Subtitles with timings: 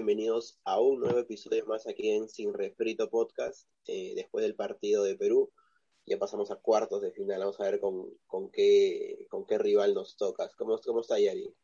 [0.00, 3.68] bienvenidos a un nuevo episodio más aquí en Sin Refrito Podcast.
[3.86, 5.52] Eh, después del partido de Perú,
[6.06, 7.40] ya pasamos a cuartos de final.
[7.40, 10.56] Vamos a ver con, con, qué, con qué rival nos tocas.
[10.56, 11.54] ¿Cómo, cómo está Yari?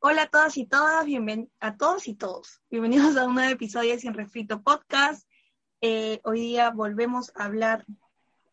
[0.00, 2.62] Hola a todas y todas, bienven a todos y todos.
[2.68, 5.28] Bienvenidos a un nuevo episodio de Sin Refrito Podcast.
[5.80, 7.86] Eh, hoy día volvemos a hablar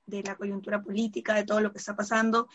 [0.06, 2.48] de la coyuntura política, de todo lo que está pasando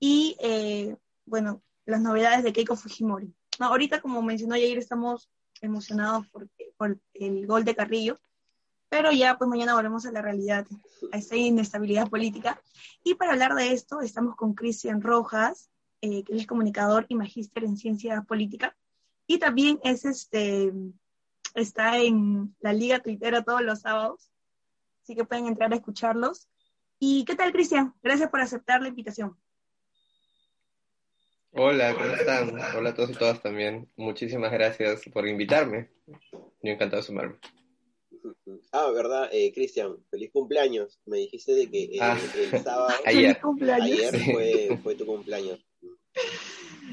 [0.00, 3.32] y, eh, bueno, las novedades de Keiko Fujimori.
[3.60, 8.18] No, ahorita, como mencionó ayer, estamos emocionados por, por, el gol de Carrillo,
[8.88, 10.66] pero ya pues mañana volvemos a la realidad,
[11.12, 12.60] a esa inestabilidad política.
[13.02, 15.70] Y para hablar de esto, estamos con Cristian Rojas,
[16.00, 18.76] eh, que es comunicador y magíster en ciencia política,
[19.26, 20.72] y también es este,
[21.54, 24.30] está en la Liga Twittera todos los sábados,
[25.02, 26.48] así que pueden entrar a escucharlos.
[26.98, 27.94] ¿Y qué tal, Cristian?
[28.02, 29.36] Gracias por aceptar la invitación.
[31.58, 32.50] Hola, ¿cómo están?
[32.76, 33.88] Hola a todos y todas también.
[33.96, 35.88] Muchísimas gracias por invitarme.
[36.62, 37.36] Yo encantado de sumarme.
[38.72, 41.00] Ah, verdad, eh, Cristian, feliz cumpleaños.
[41.06, 42.18] Me dijiste de que eh, Ah,
[42.52, 43.38] el sábado, ayer.
[43.72, 44.32] ayer Sí.
[44.32, 45.64] fue, fue tu cumpleaños.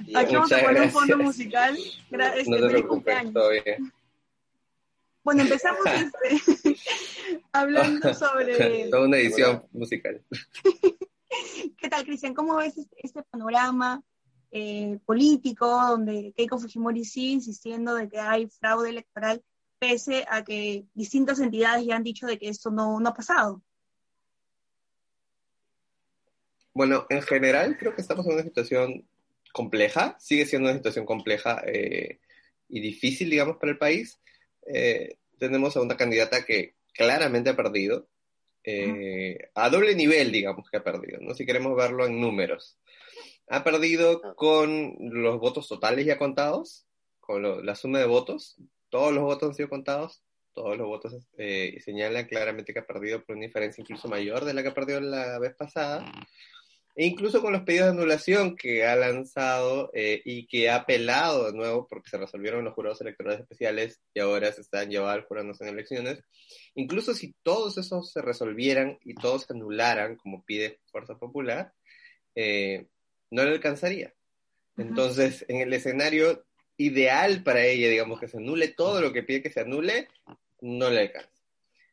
[0.05, 1.77] Y Aquí vamos a poner un fondo musical.
[2.09, 3.33] Gra- este, No te feliz preocupes, cumpleaños.
[3.33, 3.93] todo bien.
[5.23, 6.75] Bueno, empezamos este,
[7.53, 8.89] hablando sobre...
[8.89, 10.21] Toda una edición musical.
[11.77, 12.33] ¿Qué tal, Cristian?
[12.33, 14.03] ¿Cómo ves este, este panorama
[14.55, 19.43] eh, político donde Keiko Fujimori sigue insistiendo de que hay fraude electoral,
[19.79, 23.63] pese a que distintas entidades ya han dicho de que esto no, no ha pasado?
[26.71, 29.07] Bueno, en general creo que estamos en una situación
[29.51, 32.19] compleja, sigue siendo una situación compleja eh,
[32.69, 34.19] y difícil, digamos, para el país.
[34.67, 38.07] Eh, tenemos a una candidata que claramente ha perdido,
[38.63, 41.33] eh, a doble nivel, digamos, que ha perdido, ¿no?
[41.33, 42.77] Si queremos verlo en números.
[43.47, 44.33] Ha perdido Ah.
[44.35, 46.85] con los votos totales ya contados,
[47.19, 48.55] con lo- la suma de votos,
[48.89, 50.21] todos los votos han sido contados,
[50.53, 54.53] todos los votos eh, señalan claramente que ha perdido por una diferencia incluso mayor de
[54.53, 56.05] la que ha perdido la vez pasada.
[56.95, 61.47] E incluso con los pedidos de anulación que ha lanzado eh, y que ha apelado
[61.47, 65.23] de nuevo porque se resolvieron los jurados electorales especiales y ahora se están llevando al
[65.25, 66.19] jurado en elecciones.
[66.75, 71.73] Incluso si todos esos se resolvieran y todos se anularan, como pide Fuerza Popular,
[72.35, 72.85] eh,
[73.33, 74.13] no le alcanzaría.
[74.77, 76.45] Entonces, en el escenario
[76.77, 80.07] ideal para ella, digamos, que se anule todo lo que pide que se anule,
[80.61, 81.29] no le alcanza.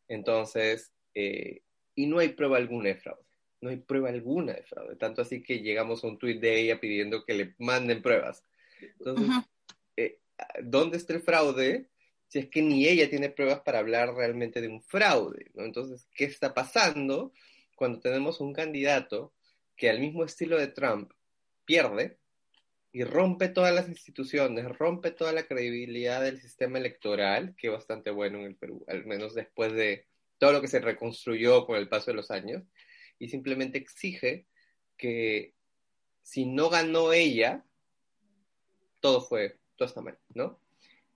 [0.07, 1.63] Entonces, eh,
[1.95, 3.25] y no hay prueba alguna de fraude.
[3.63, 4.97] No hay prueba alguna de fraude.
[4.97, 8.45] Tanto así que llegamos a un tuit de ella pidiendo que le manden pruebas.
[8.81, 9.45] Entonces, Ujú.
[10.63, 11.89] ¿dónde está el fraude?
[12.29, 15.65] Si es que ni ella tiene pruebas para hablar realmente de un fraude, ¿no?
[15.65, 17.33] Entonces, ¿qué está pasando
[17.77, 19.33] cuando tenemos un candidato
[19.77, 21.11] que al mismo estilo de Trump
[21.71, 22.19] pierde
[22.91, 28.11] y rompe todas las instituciones, rompe toda la credibilidad del sistema electoral, que es bastante
[28.11, 30.09] bueno en el Perú, al menos después de
[30.39, 32.65] todo lo que se reconstruyó con el paso de los años,
[33.21, 34.47] y simplemente exige
[34.97, 35.55] que
[36.23, 37.65] si no ganó ella,
[38.99, 40.61] todo fue, todo está mal, ¿no?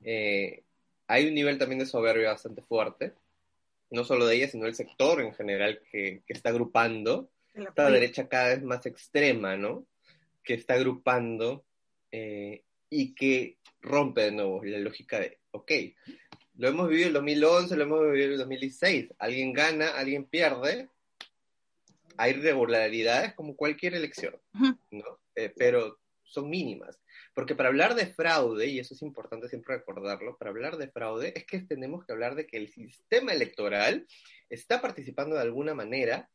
[0.04, 0.62] Eh,
[1.08, 3.12] hay un nivel también de soberbia bastante fuerte,
[3.90, 8.28] no solo de ella, sino del sector en general que, que está agrupando esta derecha
[8.28, 9.88] cada vez más extrema, ¿no?
[10.44, 11.64] Que está agrupando
[12.12, 15.72] eh, y que rompe de nuevo la lógica de, ok,
[16.56, 20.24] lo hemos vivido en el 2011, lo hemos vivido en el 2016, alguien gana, alguien
[20.24, 20.88] pierde,
[22.16, 24.36] hay irregularidades como cualquier elección.
[24.90, 25.18] ¿no?
[25.34, 27.00] Eh, pero son mínimas.
[27.34, 31.32] Porque para hablar de fraude, y eso es importante siempre recordarlo, para hablar de fraude
[31.36, 34.06] es que tenemos que hablar de que el sistema electoral
[34.48, 36.30] está participando de alguna manera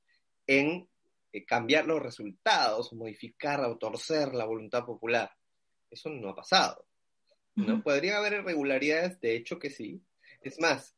[0.48, 0.90] en
[1.32, 5.32] eh, cambiar los resultados, modificar o torcer la voluntad popular.
[5.90, 6.86] Eso no ha pasado.
[7.56, 7.74] ¿no?
[7.76, 7.84] Ujú.
[7.84, 10.02] Podría haber irregularidades, de hecho que sí.
[10.42, 10.96] Es más,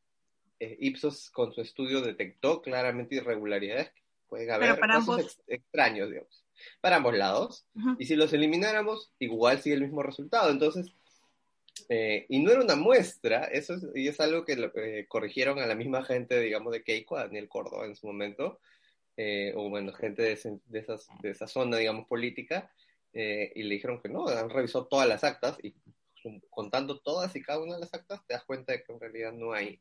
[0.60, 5.44] eh, Ipsos con su estudio detectó claramente irregularidades que pueden haber para casos ambos- ex-
[5.48, 6.46] extraños, digamos,
[6.82, 7.66] para ambos lados.
[7.74, 7.96] Ujú.
[8.00, 10.52] Y si los elimináramos, igual sigue el mismo resultado.
[10.52, 10.94] Entonces,
[11.90, 15.66] eh, y no era una muestra, eso es, y es algo que eh, corrigieron a
[15.66, 18.60] la misma gente, digamos, de Keiko, a Daniel Córdoba en su momento,
[19.24, 22.72] eh, o bueno, gente de, ese- de, esas, de esa zona, digamos, política,
[23.14, 25.76] eh, y le dijeron que no, han revisado todas las actas, y
[26.50, 29.32] contando todas y cada una de las actas, te das cuenta de que en realidad
[29.34, 29.80] no hay,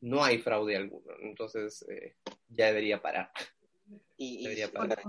[0.00, 1.12] no hay fraude alguno.
[1.20, 2.16] Entonces, eh,
[2.48, 3.30] ya debería parar.
[4.16, 5.02] Y, Debería parar.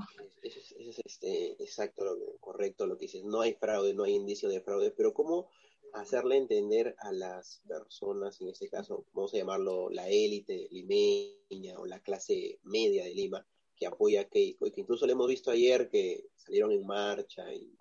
[0.43, 3.23] eso es, eso es, este, exacto, lo correcto lo que dices.
[3.23, 5.49] No hay fraude, no hay indicio de fraude, pero ¿cómo
[5.93, 11.85] hacerle entender a las personas, en este caso, vamos a llamarlo la élite limeña o
[11.85, 13.45] la clase media de Lima,
[13.75, 17.53] que apoya a Keiko, y que incluso le hemos visto ayer que salieron en marcha
[17.53, 17.75] y,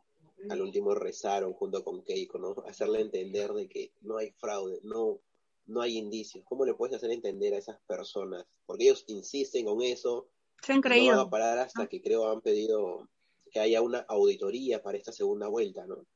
[0.49, 2.55] al último rezaron junto con Keiko, ¿no?
[2.67, 5.21] Hacerle entender de que no hay fraude, no,
[5.67, 6.45] no hay indicios.
[6.45, 8.47] ¿Cómo le puedes hacer entender a esas personas?
[8.65, 10.29] Porque ellos insisten con eso.
[10.63, 11.17] Se han creído.
[11.17, 13.09] No va a parar hasta que creo han pedido
[13.51, 16.07] que haya una auditoría para esta segunda vuelta, ¿no?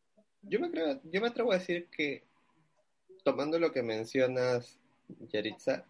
[0.43, 2.25] Yo me, creo, yo me atrevo a decir que,
[3.25, 4.79] tomando lo que mencionas,
[5.33, 5.85] Yaritza,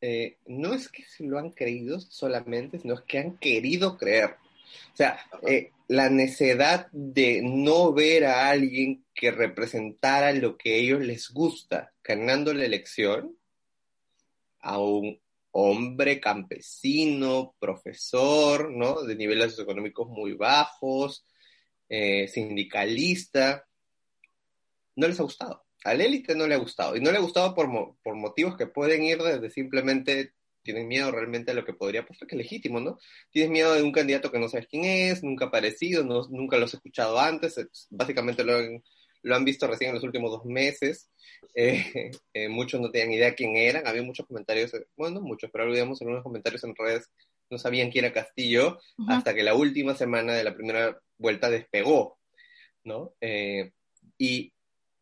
[0.00, 4.36] eh, no es que se lo han creído solamente, sino que han querido creer.
[4.92, 10.76] O sea, eh, la necesidad de no ver a alguien que representara lo que a
[10.76, 13.36] ellos les gusta, ganando la elección,
[14.60, 15.20] a un
[15.52, 19.02] hombre campesino, profesor, ¿no?
[19.02, 21.24] De niveles socioeconómicos muy bajos,
[21.88, 23.67] eh, sindicalista,
[24.98, 25.64] no les ha gustado.
[25.84, 26.96] A la élite no le ha gustado.
[26.96, 27.68] Y no le ha gustado por,
[28.02, 32.26] por motivos que pueden ir desde simplemente tienen miedo realmente a lo que podría pasar,
[32.26, 32.98] que es legítimo, ¿no?
[33.30, 36.58] Tienes miedo de un candidato que no sabes quién es, nunca ha aparecido, no, nunca
[36.58, 37.56] lo has escuchado antes,
[37.88, 38.82] básicamente lo han,
[39.22, 41.10] lo han visto recién en los últimos dos meses.
[41.54, 46.00] Eh, eh, muchos no tenían idea quién eran, había muchos comentarios, bueno, muchos, pero olvidamos
[46.00, 47.10] algunos comentarios en redes,
[47.48, 48.78] no sabían quién era Castillo,
[49.08, 52.18] hasta que la última semana de la primera vuelta despegó,
[52.84, 53.14] ¿no?
[53.20, 53.70] Eh,
[54.18, 54.52] y,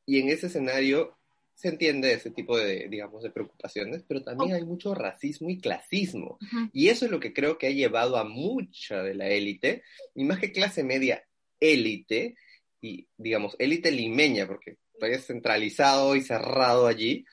[0.07, 1.19] y en ese escenario
[1.55, 6.39] se entiende ese tipo de, digamos, de preocupaciones, pero también hay mucho racismo y clasismo.
[6.73, 9.83] Y eso es lo que creo que ha llevado a mucha de la élite,
[10.15, 11.25] y más que clase media,
[11.59, 12.37] élite,
[12.83, 17.25] y digamos, élite limeña, porque todavía centralizado y cerrado allí,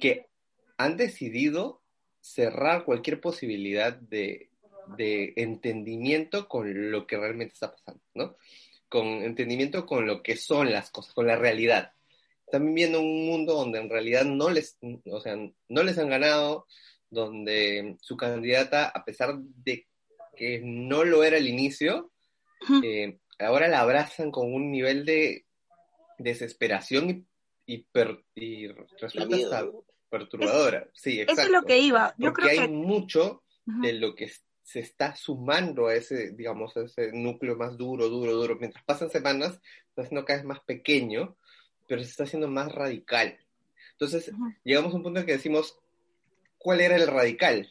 [0.00, 0.26] que
[0.78, 1.82] han decidido
[2.20, 4.48] cerrar cualquier posibilidad de,
[4.96, 8.36] de entendimiento con lo que realmente está pasando, ¿no?
[8.94, 11.92] Con entendimiento con lo que son las cosas, con la realidad
[12.46, 15.36] están viviendo un mundo donde en realidad no les, o sea,
[15.68, 16.66] no les han ganado,
[17.10, 19.86] donde su candidata, a pesar de
[20.36, 22.12] que no lo era al inicio,
[22.84, 25.46] eh, ahora la abrazan con un nivel de
[26.18, 27.26] desesperación
[27.66, 27.86] y,
[28.34, 29.66] y, resulta
[30.08, 30.88] perturbadora.
[30.92, 31.42] sí, exacto.
[31.42, 32.14] Eso es lo que iba.
[32.18, 34.30] Yo Porque creo hay mucho de lo que
[34.64, 38.56] se está sumando a ese, digamos, a ese núcleo más duro, duro, duro.
[38.58, 41.36] Mientras pasan semanas, está haciendo cada vez más pequeño
[41.86, 43.38] pero se está haciendo más radical.
[43.92, 44.30] Entonces,
[44.64, 45.78] llegamos a un punto en que decimos,
[46.58, 47.70] ¿cuál era el radical?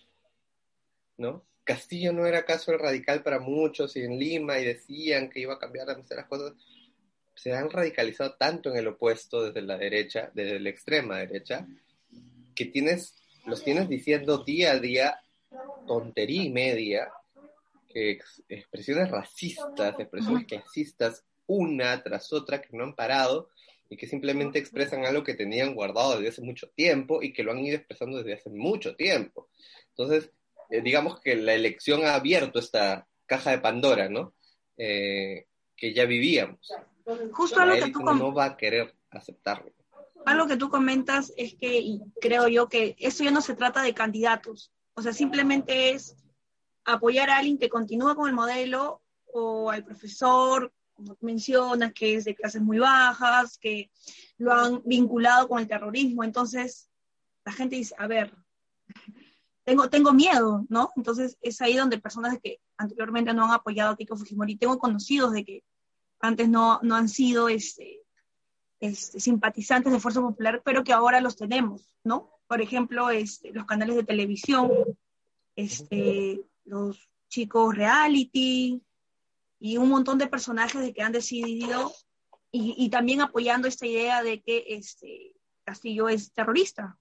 [1.18, 1.45] ¿No?
[1.63, 5.54] Castillo no era acaso el radical para muchos y en Lima y decían que iba
[5.54, 6.54] a cambiar las cosas.
[7.36, 11.68] Se han radicalizado tanto en el opuesto desde la derecha, desde la extrema derecha,
[12.54, 13.16] que tienes,
[13.46, 15.23] los tienes diciendo día a día
[15.85, 17.12] tontería y media,
[17.88, 18.19] que
[18.50, 23.50] expresiones racistas, expresiones clasistas, una tras otra que no han parado
[23.89, 27.51] y que simplemente expresan algo que tenían guardado desde hace mucho tiempo y que lo
[27.51, 29.50] han ido expresando desde hace mucho tiempo.
[29.89, 30.31] Entonces,
[30.69, 34.33] eh, digamos que la elección ha abierto esta caja de Pandora, ¿no?
[34.77, 35.45] Eh,
[35.75, 36.71] que ya vivíamos.
[37.31, 39.71] Justo algo que tú no va a querer aceptarlo.
[40.25, 43.83] Algo que tú comentas es que, y creo yo que esto ya no se trata
[43.83, 46.16] de candidatos, o sea, simplemente es
[46.86, 52.25] apoyar a alguien que continúa con el modelo o al profesor como mencionas, que es
[52.25, 53.92] de clases muy bajas, que
[54.38, 56.24] lo han vinculado con el terrorismo.
[56.24, 56.90] Entonces,
[57.46, 58.36] la gente dice, a ver,
[59.63, 60.91] tengo, tengo miedo, ¿no?
[60.96, 65.34] Entonces, es ahí donde personas que anteriormente no han apoyado a Kiko Fujimori, tengo conocidos
[65.34, 65.63] de que
[66.20, 68.01] antes no, no han sido este,
[68.79, 72.33] este, simpatizantes de Fuerza Popular, pero que ahora los tenemos, ¿no?
[72.53, 74.69] Por ejemplo, este, los canales de televisión,
[75.55, 78.79] este, los chicos reality,
[79.60, 81.91] y un montón de personajes de que han decidido
[82.51, 85.33] y, también apoyando esta idea de que este
[85.63, 86.95] Castillo es terrorista.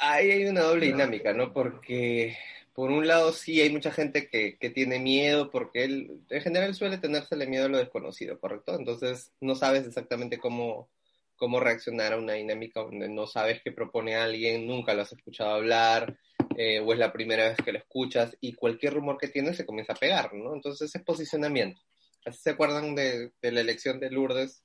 [0.00, 1.52] Ahí hay una doble dinámica, ¿no?
[1.52, 2.36] Porque
[2.74, 6.74] por un lado sí hay mucha gente que, que, tiene miedo, porque él en general
[6.74, 8.74] suele tenérsele miedo a lo desconocido, ¿correcto?
[8.76, 10.90] Entonces no sabes exactamente cómo,
[11.36, 15.50] cómo reaccionar a una dinámica donde no sabes qué propone alguien, nunca lo has escuchado
[15.50, 16.18] hablar,
[16.56, 19.66] eh, o es la primera vez que lo escuchas y cualquier rumor que tienes se
[19.66, 20.54] comienza a pegar, ¿no?
[20.54, 21.80] Entonces es posicionamiento.
[22.24, 24.62] ¿Así se acuerdan de, la elección de Lourdes?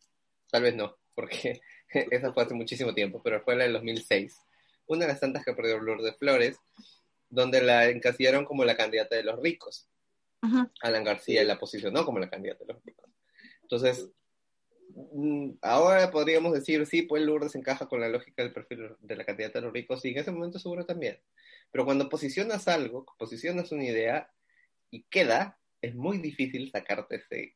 [0.49, 4.37] Tal vez no, porque esa fue hace muchísimo tiempo, pero fue la del 2006.
[4.87, 6.57] Una de las tantas que perdió Lourdes Flores,
[7.29, 9.88] donde la encasillaron como la candidata de los ricos.
[10.81, 13.09] Alan García la posicionó como la candidata de los ricos.
[13.62, 14.09] Entonces,
[15.13, 19.25] mm, ahora podríamos decir, sí, pues Lourdes encaja con la lógica del perfil de la
[19.25, 21.19] candidata de los ricos, y en ese momento seguro también.
[21.71, 24.31] Pero cuando posicionas algo, posicionas una idea
[24.89, 27.55] y queda, es muy difícil sacarte ese,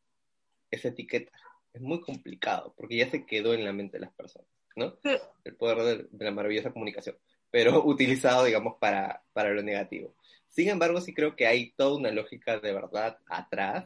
[0.72, 1.32] esa etiqueta.
[1.74, 4.98] Es muy complicado porque ya se quedó en la mente de las personas, ¿no?
[5.44, 7.18] El poder de, la maravillosa comunicación.
[7.54, 10.16] Pero utilizado, digamos, para, para lo negativo.
[10.48, 13.86] Sin embargo, sí creo que hay toda una lógica de verdad atrás,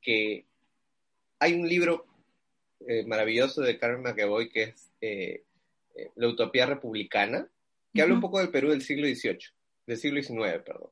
[0.00, 0.46] que
[1.38, 2.06] hay un libro
[2.88, 5.44] eh, maravilloso de Carmen McEvoy que es eh,
[5.94, 7.46] eh, La Utopía Republicana,
[7.92, 9.38] que habla un poco del Perú del siglo XVIII,
[9.86, 10.90] del siglo XIX, perdón.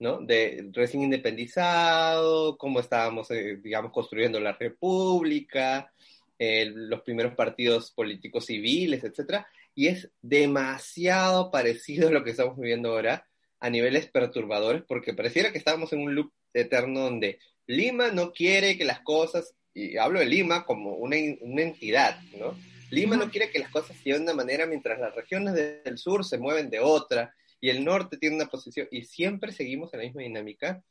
[0.00, 0.20] ¿no?
[0.20, 3.28] De recién independizado, cómo estábamos,
[3.62, 5.92] digamos, construyendo la república,
[6.38, 12.90] los primeros partidos políticos civiles, etcétera, y es demasiado parecido a lo que estamos viviendo
[12.90, 13.26] ahora
[13.60, 18.76] a niveles perturbadores, porque pareciera que estamos en un loop eterno donde Lima no quiere
[18.76, 22.56] que las cosas, y hablo de Lima como una, una entidad, ¿no?
[22.90, 26.24] Lima no quiere que las cosas se de una manera mientras las regiones del sur
[26.24, 30.06] se mueven de otra y el norte tiene una posición y siempre seguimos en la
[30.06, 30.82] misma dinámica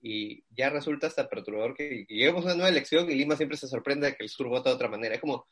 [0.00, 3.66] y ya resulta hasta perturbador que, lleguemos a una nueva elección y Lima siempre se
[3.66, 5.16] sorprende de que el sur vota de otra manera.
[5.16, 5.46] Es como,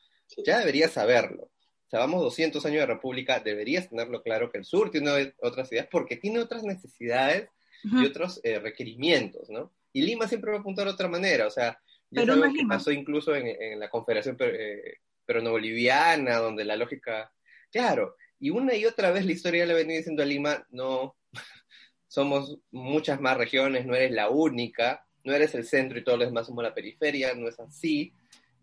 [0.45, 1.51] ya deberías saberlo.
[1.87, 5.71] O sea, vamos 200 años de república, deberías tenerlo claro que el sur tiene otras
[5.71, 7.49] ideas porque tiene otras necesidades
[7.83, 9.71] y otros eh, requerimientos, ¿no?
[9.93, 11.79] Y Lima siempre va a apuntar de otra manera, o sea,
[12.09, 17.31] ya Pero que pasó incluso en, la Confederación eh, Peruano-Boliviana, donde la lógica,
[17.71, 21.15] claro, y una y otra vez la historia le venía diciendo a Lima, no,
[22.07, 26.27] somos muchas más regiones, no eres la única, no eres el centro y todos los
[26.27, 28.13] demás somos la periferia, no es así.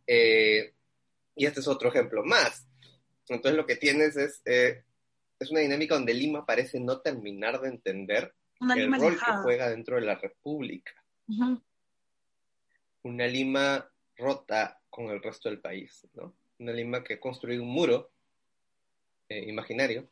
[0.06, 0.72] Eh,
[1.36, 2.66] y este es otro ejemplo más.
[3.28, 4.82] Entonces lo que tienes es, eh,
[5.38, 9.96] es una dinámica donde Lima parece no terminar de entender el rol que juega dentro
[9.96, 10.92] de la República.
[13.02, 16.34] Una Lima rota con el resto del país, ¿no?
[16.58, 18.10] Una Lima que ha construido un muro
[19.28, 20.08] eh, imaginario,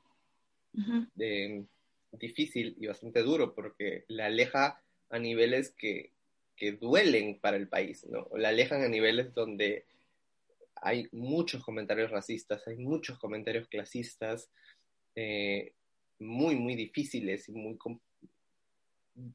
[2.13, 6.11] difícil y bastante duro, porque la aleja a niveles que,
[6.57, 8.29] que duelen para el país, ¿no?
[8.37, 9.85] La alejan a niveles donde
[10.83, 14.51] hay muchos comentarios racistas, hay muchos comentarios clasistas,
[15.15, 15.75] eh,
[16.19, 17.79] muy, muy difíciles y muy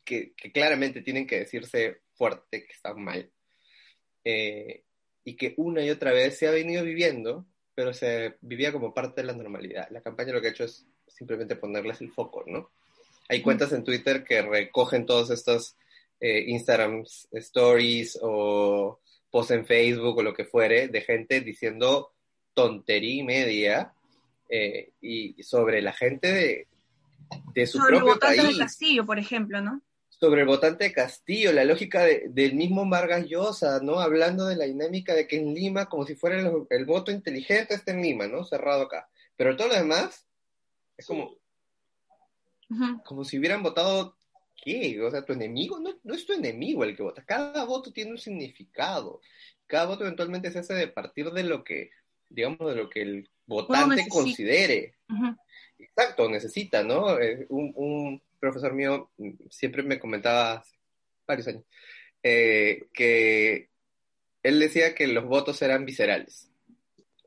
[0.04, 3.32] que, claramente tienen que decirse fuerte que están mal.
[4.24, 4.84] Eh,
[5.24, 9.22] y que una y otra vez se ha venido viviendo, pero se vivía como parte
[9.22, 9.88] de la normalidad.
[9.92, 12.72] La campaña lo que ha hecho es simplemente ponerles el foco, ¿no?
[13.30, 15.75] Hay cuentas en Twitter que recogen todos estos
[16.20, 19.00] eh, Instagram stories o
[19.32, 22.14] posts en Facebook o lo que fuere de gente diciendo
[22.54, 23.94] tontería y media
[24.50, 26.68] eh, y sobre la gente de,
[27.54, 28.44] de su sobre propio país.
[28.44, 29.82] de Castillo, por ejemplo, ¿no?
[30.10, 34.00] Sobre el votante de Castillo, la lógica del mismo Vargas Llosa, ¿no?
[34.00, 37.92] Hablando de la dinámica de que en Lima, como si fuera el, voto inteligente, está
[37.92, 38.44] en Lima, ¿no?
[38.44, 39.08] Cerrado acá.
[39.36, 40.26] Pero todo lo demás
[40.98, 41.38] es como,
[43.06, 44.17] como si hubieran votado,
[44.62, 45.00] ¿qué?
[45.02, 47.24] O sea, tu enemigo no, no es tu enemigo el que vota.
[47.24, 49.22] Cada voto tiene un significado.
[49.66, 51.92] Cada voto eventualmente se hace de partir de lo que,
[52.30, 54.96] digamos, de lo que el votante considere.
[55.78, 57.20] Exacto, necesita, ¿no?
[57.20, 59.10] Eh, un, profesor mío
[59.50, 60.76] siempre me comentaba hace
[61.26, 61.64] varios años
[62.22, 63.70] eh, que
[64.44, 66.52] él decía que los votos eran viscerales,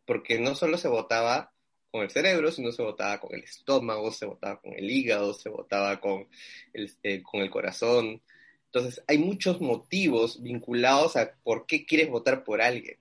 [0.07, 1.53] porque no solo se votaba
[1.91, 5.49] con el cerebro, sino se votaba con el estómago, se votaba con el hígado, se
[5.49, 6.29] votaba con
[6.73, 8.23] el, eh, con el corazón.
[8.67, 12.99] Entonces, hay muchos motivos vinculados a por qué quieres votar por alguien.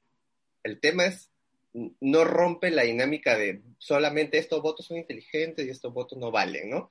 [0.63, 1.29] El tema es,
[1.73, 6.71] no rompe la dinámica de solamente estos votos son inteligentes y estos votos no valen,
[6.71, 6.89] ¿no?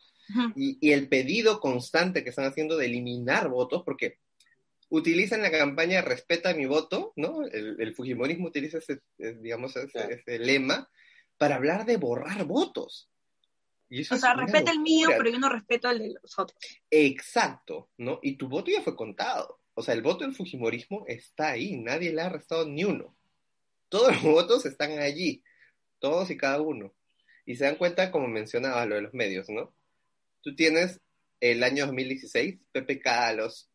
[0.54, 4.18] y, el pedido constante que están haciendo de eliminar votos, porque
[4.90, 7.44] utilizan la campaña respeta mi voto, ¿no?
[7.46, 10.88] El, Fujimorismo utiliza ese, digamos, ese lema
[11.38, 13.08] para hablar de borrar votos.
[14.10, 16.58] o sea, respeta el mío, pero yo no respeto el de los otros.
[16.90, 18.18] Exacto, ¿no?
[18.22, 19.60] Y tu voto ya fue contado.
[19.74, 23.16] O sea, el voto del Fujimorismo está ahí, nadie le ha arrestado ni uno.
[23.88, 25.42] Todos los votos están allí,
[26.00, 26.92] todos y cada uno.
[27.46, 29.72] Y se dan cuenta, como mencionaba, lo de los medios, ¿no?
[30.42, 31.00] Tú tienes
[31.40, 33.70] el año 2016, PPK a los...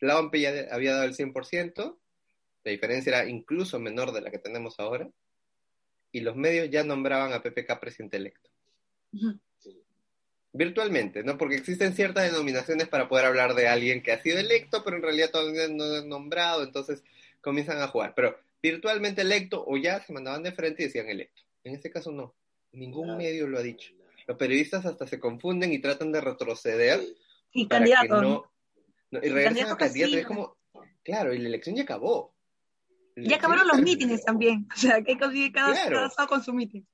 [0.00, 1.98] La OMP ya había dado el 100%,
[2.62, 5.10] la diferencia era incluso menor de la que tenemos ahora
[6.12, 8.50] y los medios ya nombraban a PPK presidente electo.
[10.52, 11.36] Virtualmente, ¿no?
[11.36, 15.02] Porque existen ciertas denominaciones para poder hablar de alguien que ha sido electo, pero en
[15.02, 17.02] realidad todavía no es nombrado, entonces
[17.40, 18.14] comienzan a jugar.
[18.14, 21.42] Pero virtualmente electo o ya se mandaban de frente y decían electo.
[21.64, 22.34] En este caso no,
[22.72, 23.92] ningún medio lo ha dicho.
[24.26, 27.00] Los periodistas hasta se confunden y tratan de retroceder.
[27.52, 28.50] Y candidato.
[29.10, 30.16] y regresan a candidato.
[30.16, 30.56] Es como,
[31.02, 32.34] claro, y la elección ya acabó.
[33.24, 34.68] Ya acabaron los mítines también.
[34.74, 36.86] O sea, que cada, cada sábado con su mítin.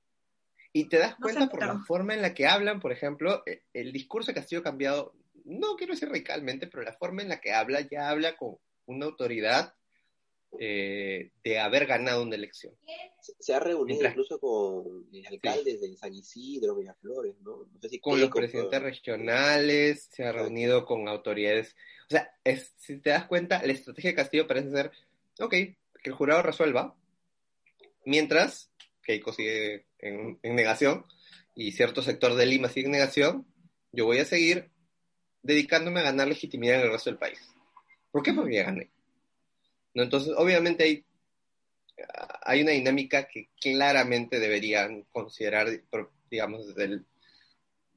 [0.73, 3.93] Y te das cuenta por la forma en la que hablan, por ejemplo, e, el
[3.93, 5.13] discurso de Castillo ha cambiado,
[5.45, 9.05] no quiero decir radicalmente, pero la forma en la que habla ya habla con una
[9.05, 9.73] autoridad
[10.59, 12.73] eh, de haber ganado una elección.
[13.39, 17.67] Se ha reunido incluso con alcaldes de San Isidro, Miraflores, ¿no?
[17.71, 21.75] no sé si con los presidentes regionales, se ha reunido con autoridades.
[22.07, 22.31] O sea,
[22.77, 24.91] si te das cuenta, la estrategia de Castillo parece ser,
[25.39, 25.53] ok,
[26.05, 26.95] que el jurado resuelva,
[28.05, 28.69] mientras
[29.01, 31.03] Keiko sigue en, negación
[31.55, 33.47] y cierto sector de Lima sigue en negación,
[33.91, 34.69] yo voy a seguir
[35.41, 37.39] dedicándome a ganar legitimidad en el resto del país.
[38.11, 38.33] ¿Por qué?
[38.33, 38.91] Porque ya gané.
[39.95, 40.03] ¿No?
[40.03, 41.05] Entonces, obviamente hay,
[42.43, 45.69] hay una dinámica que claramente deberían considerar,
[46.29, 47.01] digamos, desde,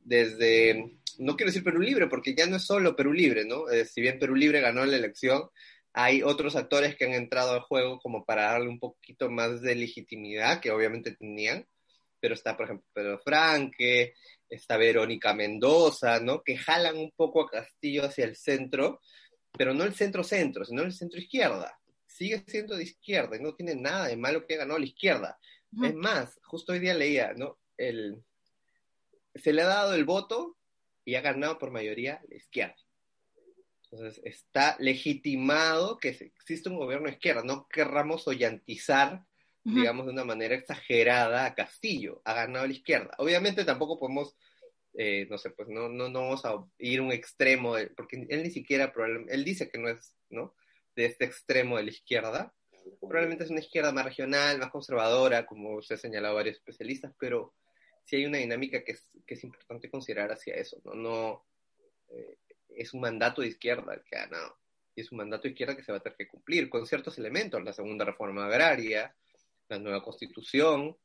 [0.03, 3.65] desde, no quiero decir Perú Libre, porque ya no es solo Perú Libre, ¿no?
[3.87, 5.51] Si bien Perú Libre ganó la elección,
[6.01, 9.75] hay otros actores que han entrado al juego como para darle un poquito más de
[9.75, 11.67] legitimidad, que obviamente tenían,
[12.21, 14.15] pero está, por ejemplo, Pedro Franque,
[14.49, 16.45] está Verónica Mendoza, ¿no?
[16.45, 19.01] Que jalan un poco a Castillo hacia el centro,
[19.51, 21.77] pero no el centro-centro, sino el centro-izquierda.
[22.07, 25.37] Sigue siendo de izquierda y no tiene nada de malo que haya ganado la izquierda.
[25.83, 27.59] Es más, justo hoy día leía, ¿no?
[27.77, 28.23] El,
[29.35, 30.57] se le ha dado el voto
[31.05, 32.77] y ha ganado por mayoría la izquierda.
[33.91, 37.43] Entonces, está legitimado que existe un gobierno de izquierda.
[37.43, 39.25] No querramos oyantizar
[39.75, 43.11] digamos, de una manera exagerada a Castillo, ha ganado la izquierda.
[43.19, 44.37] Obviamente tampoco podemos,
[44.95, 48.43] eh, no sé, pues no, no, no vamos a ir a un extremo, porque él
[48.43, 48.93] ni siquiera,
[49.29, 50.55] él dice que no es, ¿no?
[50.97, 52.55] De este extremo de la izquierda.
[53.01, 57.55] Probablemente es una izquierda más regional, más conservadora, como se ha señalado varios especialistas, pero
[58.05, 60.95] sí hay una dinámica que es, que es importante considerar hacia eso, ¿no?
[60.95, 61.47] No,
[62.11, 62.39] eh,
[62.79, 64.57] es un mandato de izquierda el que ha ganado.
[64.95, 67.19] Y es un mandato de izquierda que se va a tener que cumplir con ciertos
[67.19, 69.15] elementos, la segunda reforma agraria,
[69.69, 70.97] la nueva constitución,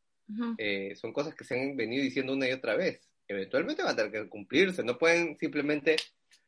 [0.58, 3.02] eh, son cosas que se han venido diciendo una y otra vez.
[3.28, 5.96] Eventualmente va a tener que cumplirse, no pueden simplemente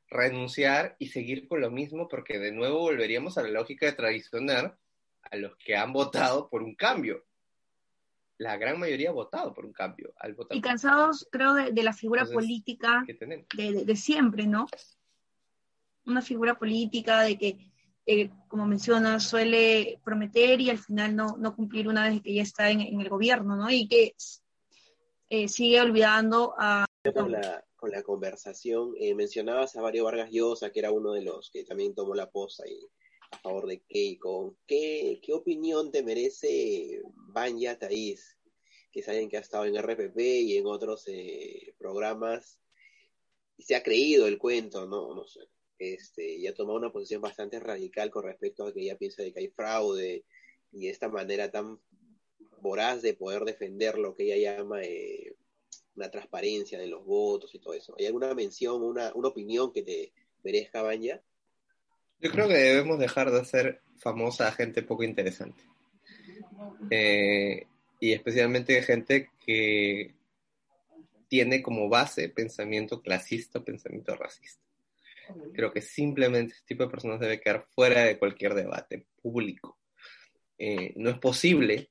[0.09, 4.77] renunciar y seguir con lo mismo porque de nuevo volveríamos a la lógica de traicionar
[5.23, 7.25] a los que han votado por un cambio.
[8.37, 10.13] La gran mayoría ha votado por un cambio.
[10.19, 13.05] Al y cansados, creo, de, la figura política
[13.55, 14.67] de, de siempre, ¿no?
[16.05, 17.57] Una figura política de que
[18.07, 22.43] eh, como mencionas, suele prometer y al final no, no, cumplir una vez que ya
[22.43, 23.71] está en, el gobierno, ¿no?
[23.71, 24.13] Y que
[25.29, 26.85] eh, sigue olvidando a...
[27.13, 31.23] Con la, con la conversación, eh, mencionabas a Mario Vargas Llosa, que era uno de
[31.23, 32.87] los que también tomó la posta y
[33.31, 34.55] a favor de Keiko.
[34.67, 38.37] ¿Qué, qué opinión te merece Banya Thaís?
[38.91, 41.05] Que saben que ha estado en RPP y en otros
[41.79, 42.59] programas
[43.57, 45.15] y se ha creído el cuento, ¿no?
[45.15, 45.41] No sé
[45.79, 49.33] este, y ha tomado una posición bastante radical con respecto a que ella piensa de
[49.33, 50.23] que hay fraude
[50.71, 51.79] y esta manera tan
[52.61, 55.35] voraz de poder defender lo que ella llama eh,
[55.95, 57.95] una transparencia de los votos y todo eso.
[57.97, 61.21] ¿Hay alguna mención, una, una opinión que te merezca, Banya?
[62.19, 65.63] Yo creo que debemos dejar de hacer famosa a gente poco interesante.
[66.89, 67.67] Eh,
[67.99, 70.13] y especialmente gente que
[71.27, 74.64] tiene como base pensamiento clasista, pensamiento racista.
[75.53, 79.79] Creo que simplemente este tipo de personas debe quedar fuera de cualquier debate público.
[80.57, 81.89] Eh, no es posible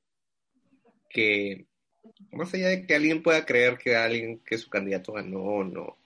[1.09, 1.67] que,
[2.31, 5.97] más allá de que alguien pueda creer que alguien, que su candidato ganó o no,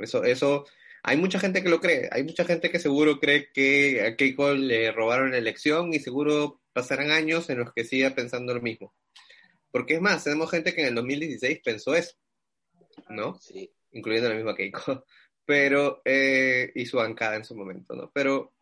[0.00, 0.66] eso, eso,
[1.02, 4.54] hay mucha gente que lo cree, hay mucha gente que seguro cree que a Keiko
[4.54, 8.94] le robaron la elección y seguro pasarán años en los que siga pensando lo mismo.
[9.70, 12.16] Porque es más, tenemos gente que en el 2016 pensó eso,
[13.08, 13.38] ¿no?
[13.40, 13.70] Sí.
[13.92, 15.04] Incluyendo la misma Keiko
[15.46, 18.10] pero, eh, y su bancada en su momento, ¿no?
[18.12, 18.52] Pero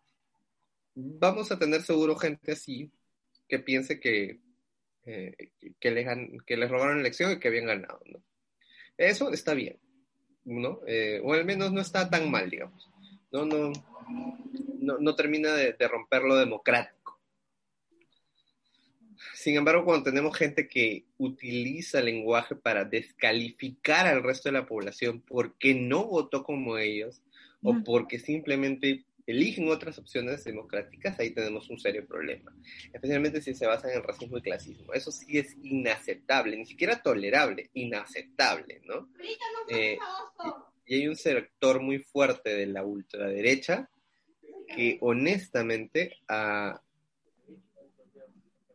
[0.95, 2.91] vamos a tener seguro gente así
[3.49, 4.39] que piense que,
[5.07, 6.07] eh, que, les
[6.47, 8.23] que les robaron la elección y que habían ganado, ¿no?
[8.97, 9.79] Eso está bien,
[10.45, 10.81] ¿no?
[10.87, 12.89] Eh, o al menos no está tan mal, digamos.
[13.33, 13.73] No, no,
[14.79, 17.04] no, no termina de, de romper lo democrático.
[19.35, 24.67] Sin embargo, cuando tenemos gente que utiliza el lenguaje para descalificar al resto de la
[24.67, 27.23] población porque no votó como ellos
[27.63, 32.55] o porque simplemente eligen otras opciones democráticas, ahí tenemos un serio problema.
[32.93, 34.93] Especialmente si se basa en el racismo y clasismo.
[34.93, 39.09] Eso sí es inaceptable, ni siquiera tolerable, inaceptable, ¿no?
[39.69, 39.99] Eh,
[40.87, 43.89] y hay un sector muy fuerte de la ultraderecha
[44.69, 46.81] que honestamente ha,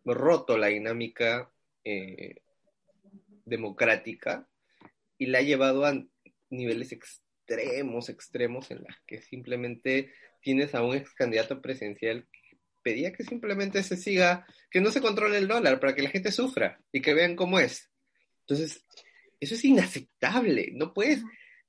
[0.06, 1.52] roto la dinámica
[1.84, 2.42] eh,
[3.46, 4.48] democrática
[5.18, 5.94] y la ha llevado a
[6.50, 13.12] niveles extremos, extremos, en las que simplemente tienes a un ex candidato presidencial que pedía
[13.12, 16.80] que simplemente se siga, que no se controle el dólar para que la gente sufra
[16.92, 17.92] y que vean cómo es.
[18.42, 18.86] Entonces,
[19.40, 20.72] eso es inaceptable.
[20.74, 21.24] No puedes,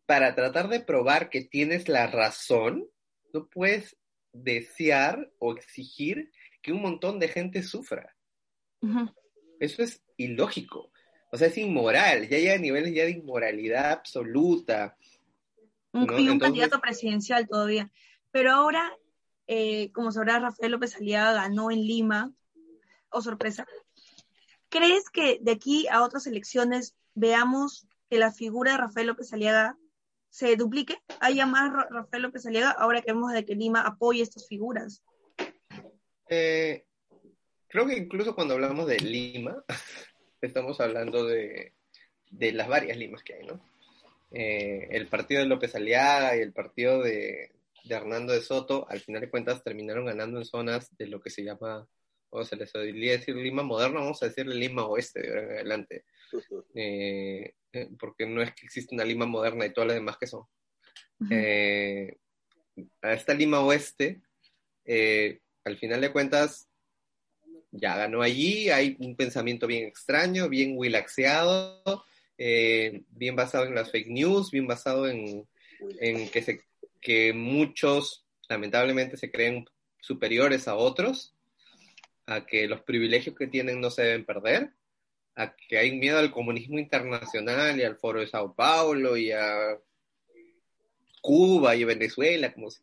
[0.06, 2.88] para tratar de probar que tienes la razón,
[3.32, 3.96] no puedes
[4.32, 6.30] desear o exigir
[6.62, 8.16] que un montón de gente sufra.
[9.58, 10.90] Eso es ilógico.
[11.32, 14.96] O sea, es inmoral, ya a niveles ya de inmoralidad absoluta.
[15.92, 17.90] Un, y un candidato presidencial todavía.
[18.30, 18.96] Pero ahora,
[19.46, 22.32] eh, como sabrá, Rafael López Aliaga ganó en Lima.
[23.10, 23.66] Oh, sorpresa.
[24.68, 29.76] ¿Crees que de aquí a otras elecciones veamos que la figura de Rafael López Aliaga
[30.30, 30.98] se duplique?
[31.20, 35.02] ¿Haya más Rafael López Aliaga ahora que vemos de que Lima apoya estas figuras?
[36.28, 36.86] Eh,
[37.70, 39.64] creo que incluso cuando hablamos de Lima,
[40.42, 41.72] estamos hablando de,
[42.30, 43.61] de las varias Limas que hay, ¿no?
[44.33, 47.50] Eh, el partido de López Aliaga y el partido de,
[47.85, 51.30] de Hernando de Soto, al final de cuentas terminaron ganando en zonas de lo que
[51.30, 51.88] se llama,
[52.30, 55.50] o se les debería decir Lima moderna, vamos a decirle Lima oeste de ahora en
[55.50, 56.04] adelante,
[56.74, 60.26] eh, eh, porque no es que exista una Lima moderna y todas las demás que
[60.26, 60.44] son.
[61.30, 62.16] Eh,
[63.02, 64.20] a esta Lima oeste,
[65.64, 66.69] al final de cuentas,
[67.72, 72.04] ya ganó allí, hay un pensamiento bien extraño, bien wilaxeado,
[72.37, 75.46] bien basado en las fake news, bien basado en,
[76.00, 76.61] en que se
[77.00, 79.64] que muchos lamentablemente se creen
[80.00, 81.35] superiores a otros,
[82.26, 84.70] a que los privilegios que tienen no se deben perder,
[85.35, 89.78] a que hay miedo al comunismo internacional y al foro de Sao Paulo y a
[91.20, 92.80] Cuba y Venezuela, como si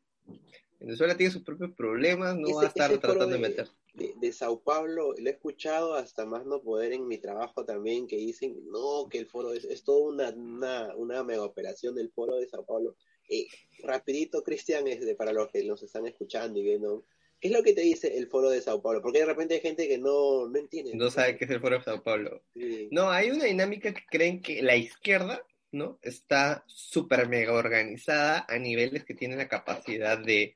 [0.80, 3.68] Venezuela tiene sus propios problemas, no va a estar tratando de, meter.
[3.98, 8.18] De, Sao Paulo, lo he escuchado hasta más no poder en mi trabajo también, que
[8.18, 12.36] dicen, no, que el foro es, es toda una, una, una mega operación del foro
[12.36, 12.96] de Sao Paulo.
[13.28, 13.48] Eh,
[13.84, 14.86] rapidito, Cristian,
[15.18, 17.06] para los que nos están escuchando y viendo,
[17.40, 19.02] ¿qué es lo que te dice el foro de Sao Paulo?
[19.02, 20.94] Porque de repente hay gente que no, no entiende.
[20.94, 22.44] No sabe qué es el foro de Sao Paulo.
[22.92, 25.98] No, hay una dinámica que creen que la izquierda, ¿no?
[26.04, 30.56] Está súper mega organizada a niveles que tiene la capacidad de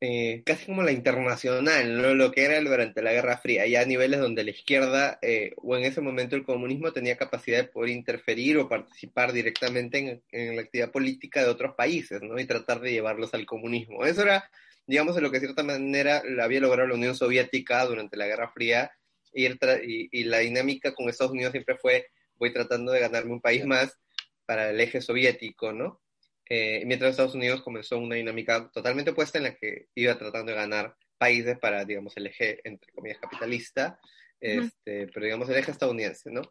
[0.00, 4.20] eh, casi como la internacional, lo que era durante la Guerra Fría, ya a niveles
[4.20, 8.58] donde la izquierda eh, o en ese momento el comunismo tenía capacidad de poder interferir
[8.58, 12.38] o participar directamente en, la actividad política de otros países, ¿no?
[12.38, 14.04] Y tratar de llevarlos al comunismo.
[14.04, 14.48] Eso era,
[14.86, 18.92] digamos, lo que de cierta manera había logrado la Unión Soviética durante la Guerra Fría
[19.32, 19.48] y,
[20.12, 22.06] y la dinámica con Estados Unidos siempre fue,
[22.36, 23.98] voy tratando de ganarme un país más
[24.46, 26.00] para el eje soviético, ¿no?
[26.48, 30.58] Eh, mientras Estados Unidos comenzó una dinámica totalmente opuesta en la que iba tratando de
[30.58, 33.98] ganar países para, digamos, el eje, entre comillas, capitalista,
[34.40, 36.42] este, pero digamos el eje estadounidense, ¿no?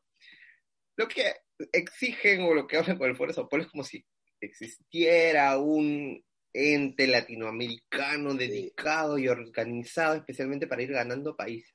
[0.98, 1.34] Lo que
[1.72, 4.06] exigen o lo que hablan con el Foro de Sao Paulo es como si
[4.42, 6.24] existiera un
[6.58, 11.74] ente latinoamericano dedicado y organizado especialmente para ir ganando países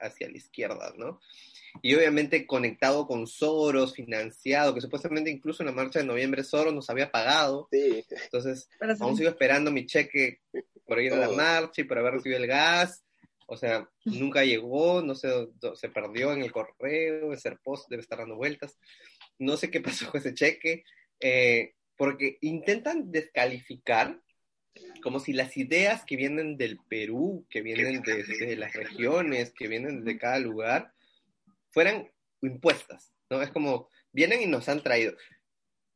[0.00, 1.20] hacia la izquierda, ¿no?
[1.82, 6.74] y obviamente conectado con Soros, financiado, que supuestamente incluso en la marcha de noviembre Soros
[6.74, 7.68] nos había pagado.
[7.70, 8.04] Sí.
[8.24, 8.68] Entonces,
[9.00, 10.40] aún sigo esperando mi cheque
[10.86, 13.04] por ir a la marcha y por haber recibido el gas.
[13.46, 15.30] O sea, nunca llegó, no sé,
[15.74, 18.78] se perdió en el correo, ese post debe estar dando vueltas.
[19.38, 20.84] No sé qué pasó con ese cheque,
[21.20, 24.18] eh, porque intentan descalificar
[25.02, 30.04] como si las ideas que vienen del Perú, que vienen desde las regiones, que vienen
[30.04, 30.94] de cada lugar,
[31.70, 33.42] fueran impuestas, ¿no?
[33.42, 35.16] Es como, vienen y nos han traído.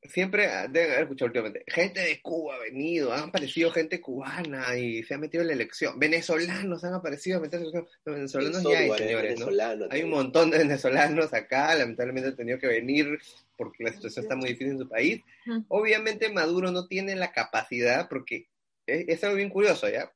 [0.04, 4.76] Siempre, ah, deben haber escuchado últimamente, gente de Cuba ha venido, han aparecido gente cubana
[4.76, 5.98] y se ha metido en la elección.
[5.98, 8.14] Venezolanos han aparecido a meterse en la elección.
[8.14, 9.46] venezolanos ya hay, señores, ¿no?
[9.90, 13.18] Hay un montón de venezolanos acá, lamentablemente han tenido que venir
[13.56, 15.20] porque la situación está muy difícil en su país.
[15.68, 18.48] Obviamente Maduro no tiene la capacidad, porque
[18.86, 20.12] es, es algo bien curioso, ¿ya?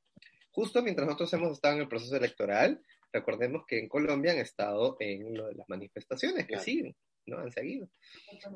[0.50, 2.80] Justo mientras nosotros hemos estado en el proceso electoral,
[3.16, 6.94] Recordemos que en Colombia han estado en lo de las manifestaciones que siguen,
[7.26, 7.38] ¿no?
[7.38, 7.88] Han seguido.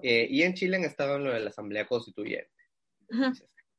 [0.03, 2.51] Eh, y en Chile han estado en lo de la Asamblea Constituyente.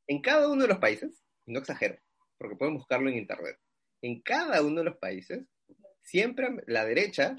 [0.06, 1.98] en cada uno de los países, no exagero,
[2.38, 3.58] porque pueden buscarlo en Internet,
[4.02, 5.46] en cada uno de los países,
[6.02, 7.36] siempre la derecha,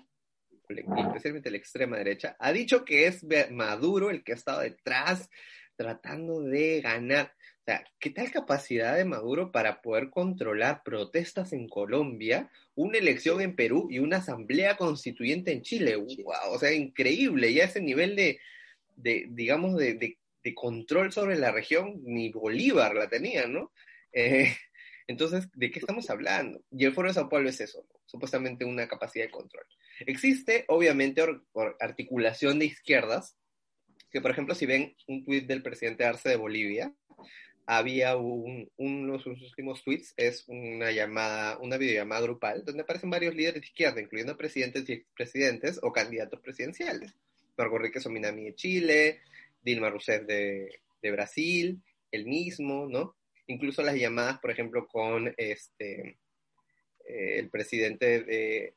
[0.67, 5.29] especialmente la extrema derecha, ha dicho que es Maduro el que ha estado detrás
[5.75, 7.33] tratando de ganar.
[7.63, 13.39] O sea, ¿qué tal capacidad de Maduro para poder controlar protestas en Colombia, una elección
[13.39, 15.95] en Perú y una asamblea constituyente en Chile?
[15.95, 16.51] ¡Wow!
[16.51, 17.53] O sea, increíble.
[17.53, 18.37] Ya ese nivel de,
[18.97, 23.71] de digamos, de, de, control sobre la región, ni Bolívar la tenía, ¿no?
[24.11, 24.53] Eh,
[25.07, 26.61] entonces, ¿de qué estamos hablando?
[26.69, 29.65] Y el Foro de Sao Paulo es eso, supuestamente una capacidad de control.
[30.01, 31.23] Existe, obviamente,
[31.79, 33.37] articulación de izquierdas,
[34.11, 36.93] que por ejemplo, si ven un tuit del presidente Arce de Bolivia,
[37.65, 43.09] había un, uno de sus últimos tweets, es una llamada, una videollamada grupal, donde aparecen
[43.09, 47.15] varios líderes de izquierda, incluyendo presidentes y expresidentes o candidatos presidenciales.
[47.57, 49.21] Margot Enrique Sominami de Chile,
[49.61, 53.15] Dilma Rousseff de, de, Brasil, el mismo, ¿no?
[53.47, 56.17] Incluso las llamadas, por ejemplo, con este
[57.05, 58.75] eh, el presidente de,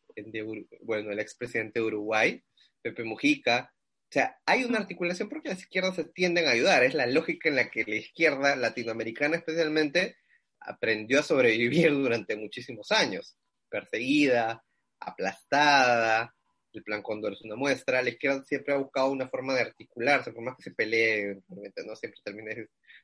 [0.80, 2.42] bueno, el expresidente de Uruguay,
[2.82, 3.72] Pepe Mujica.
[4.16, 6.82] O sea, hay una articulación porque las izquierdas se tienden a ayudar.
[6.82, 10.16] Es la lógica en la que la izquierda latinoamericana especialmente
[10.58, 13.36] aprendió a sobrevivir durante muchísimos años.
[13.68, 14.64] Perseguida,
[15.00, 16.34] aplastada,
[16.72, 20.32] el Plan Cóndor es una muestra, la izquierda siempre ha buscado una forma de articularse,
[20.32, 21.42] por más que se pelee,
[21.84, 22.54] no siempre termina,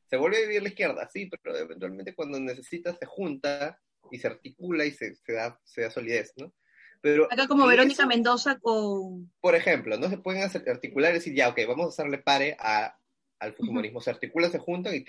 [0.06, 3.78] se vuelve a vivir la izquierda, sí, pero eventualmente cuando necesita se junta
[4.10, 6.54] y se articula y se, da, se da solidez, ¿no?
[7.02, 9.30] Pero Acá como Verónica Mendoza con...
[9.40, 12.96] Por ejemplo, no se pueden articular y decir, ya, ok, vamos a hacerle pare a,
[13.40, 14.00] al fujimorismo.
[14.00, 15.04] Se articulan, se juntan y,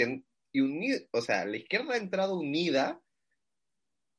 [0.52, 3.00] y unir, o sea, la izquierda ha entrado unida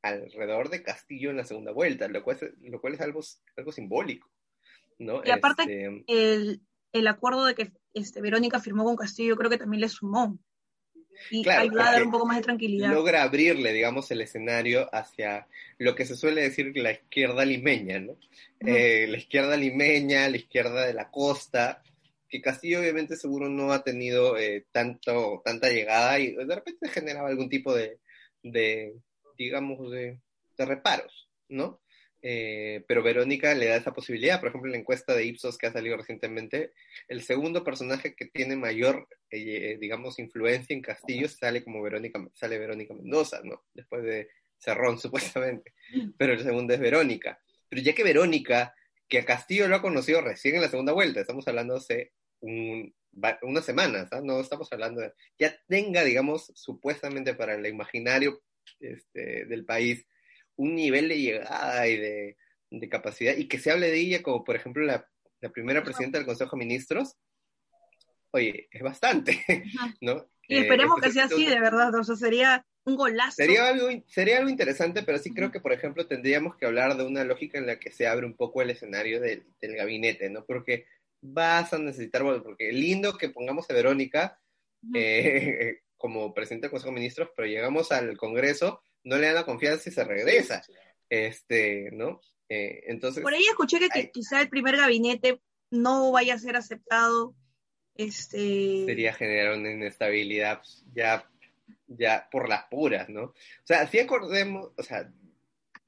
[0.03, 3.21] alrededor de Castillo en la segunda vuelta, lo cual, lo cual es algo,
[3.57, 4.31] algo simbólico.
[4.99, 5.23] ¿no?
[5.25, 6.61] Y aparte, este, el,
[6.93, 10.39] el, acuerdo de que este, Verónica firmó con Castillo creo que también le sumó.
[11.31, 12.93] Y ayuda a dar un poco más de tranquilidad.
[12.93, 15.47] Logra abrirle, digamos, el escenario hacia
[15.79, 18.17] lo que se suele decir la izquierda limeña, ¿no?
[18.61, 21.83] Eh, la izquierda limeña, la izquierda de la costa,
[22.29, 27.29] que Castillo obviamente seguro no ha tenido eh, tanto, tanta llegada y de repente generaba
[27.29, 27.99] algún tipo de,
[28.43, 28.95] de
[29.39, 30.19] digamos, de,
[30.57, 31.81] de reparos, ¿no?
[32.27, 34.41] Eh, pero Verónica le da esa posibilidad.
[34.41, 36.73] Por ejemplo, en la encuesta de Ipsos que ha salido recientemente,
[37.07, 42.59] el segundo personaje que tiene mayor, eh, digamos, influencia en Castillo sale como Verónica, sale
[42.59, 43.63] Verónica Mendoza, ¿no?
[43.75, 45.75] Después de Cerrón, supuestamente.
[46.17, 47.39] Pero el segundo es Verónica.
[47.69, 48.75] Pero ya que Verónica,
[49.07, 52.95] que a Castillo lo ha conocido recién en la segunda vuelta, estamos hablando hace un,
[53.43, 54.23] unas semanas, ¿ah?
[54.25, 58.43] no estamos hablando de, ya tenga, digamos, supuestamente para el imaginario
[58.81, 60.07] este, del país,
[60.57, 62.37] un nivel de llegada y de,
[62.91, 65.09] capacidad, y que se hable de ella como, por ejemplo, la,
[65.53, 67.17] primera presidenta del Consejo de Ministros,
[68.31, 69.45] oye, es bastante,
[70.01, 70.27] ¿no?
[70.49, 73.37] Y esperemos que sea así, de verdad, o sea, sería un golazo.
[73.37, 77.05] Sería algo, sería algo interesante, pero sí creo que, por ejemplo, tendríamos que hablar de
[77.05, 80.45] una lógica en la que se abre un poco el escenario del, gabinete, ¿no?
[80.45, 80.87] Porque
[81.21, 84.39] vas a necesitar, bueno, porque lindo que pongamos a Verónica
[84.95, 89.45] eh, como presidente del Consejo de Ministros, pero llegamos al Congreso no le dan la
[89.45, 90.63] confianza y se regresa.
[91.09, 92.21] Este, ¿no?
[92.49, 93.23] Eh, entonces.
[93.23, 95.41] Por ahí escuché que, quizá el primer gabinete
[95.71, 97.35] no vaya a ser aceptado.
[97.95, 98.85] Este.
[98.87, 101.31] Sería generar una inestabilidad pues, ya,
[101.87, 103.25] ya por las puras, ¿no?
[103.25, 105.13] O sea, si acordemos, o sea,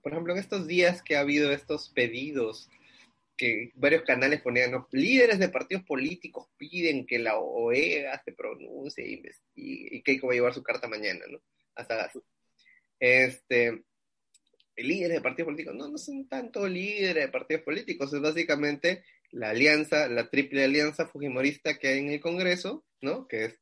[0.02, 2.68] por ejemplo, en estos días que ha habido estos pedidos
[3.37, 4.88] que varios canales ponían, ¿no?
[4.92, 10.33] líderes de partidos políticos piden que la OEA se pronuncie e investigue, y Keiko va
[10.33, 11.38] a llevar su carta mañana, ¿no?
[11.74, 12.11] Hasta
[13.00, 13.85] este,
[14.76, 19.50] líderes de partidos políticos, no, no son tanto líderes de partidos políticos, es básicamente la
[19.50, 23.26] alianza, la triple alianza fujimorista que hay en el Congreso, ¿no?
[23.26, 23.61] Que es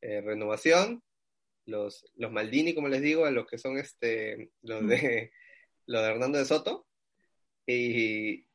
[0.00, 1.02] eh, Renovación,
[1.66, 5.32] los, los Maldini, como les digo, a los que son este, los de,
[5.86, 6.86] los de Hernando de Soto,
[7.66, 8.46] y,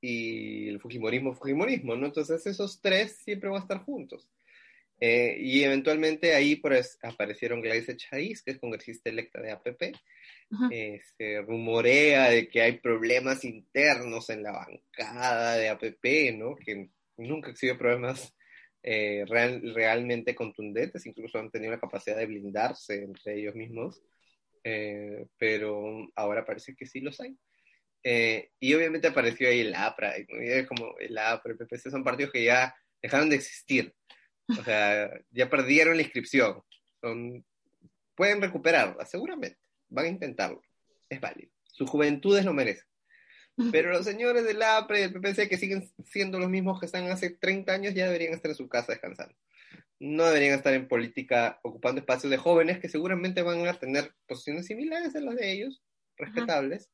[0.00, 2.06] y el Fujimorismo, Fujimorismo, ¿no?
[2.06, 4.28] Entonces esos tres siempre van a estar juntos.
[5.02, 9.96] Eh, y eventualmente ahí pues, aparecieron Gladys Chaiz, que es congresista electa de APP.
[10.70, 16.54] Eh, se rumorea de que hay problemas internos en la bancada de APP, ¿no?
[16.54, 18.34] Que nunca exhibió problemas
[18.82, 24.02] eh, realmente contundentes, incluso han tenido la capacidad de blindarse entre ellos mismos,
[25.38, 27.38] pero ahora parece que sí los hay.
[28.02, 30.14] y obviamente apareció ahí el APRA,
[30.68, 33.94] como el APRA, el PPC son partidos que ya dejaron de existir.
[34.58, 36.62] O sea, ya perdieron la inscripción.
[37.00, 37.44] Son,
[38.14, 39.58] pueden recuperarla, seguramente.
[39.88, 40.62] Van a intentarlo.
[41.08, 41.50] Es válido.
[41.64, 42.84] Sus juventudes lo merecen.
[43.72, 47.10] Pero los señores del APRE y del PPC que siguen siendo los mismos que están
[47.10, 49.34] hace 30 años ya deberían estar en su casa descansando.
[49.98, 54.66] No deberían estar en política ocupando espacios de jóvenes que seguramente van a tener posiciones
[54.66, 55.82] similares a las de ellos,
[56.16, 56.90] respetables.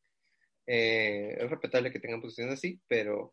[0.67, 3.33] Eh, es respetable que tengan posiciones así, pero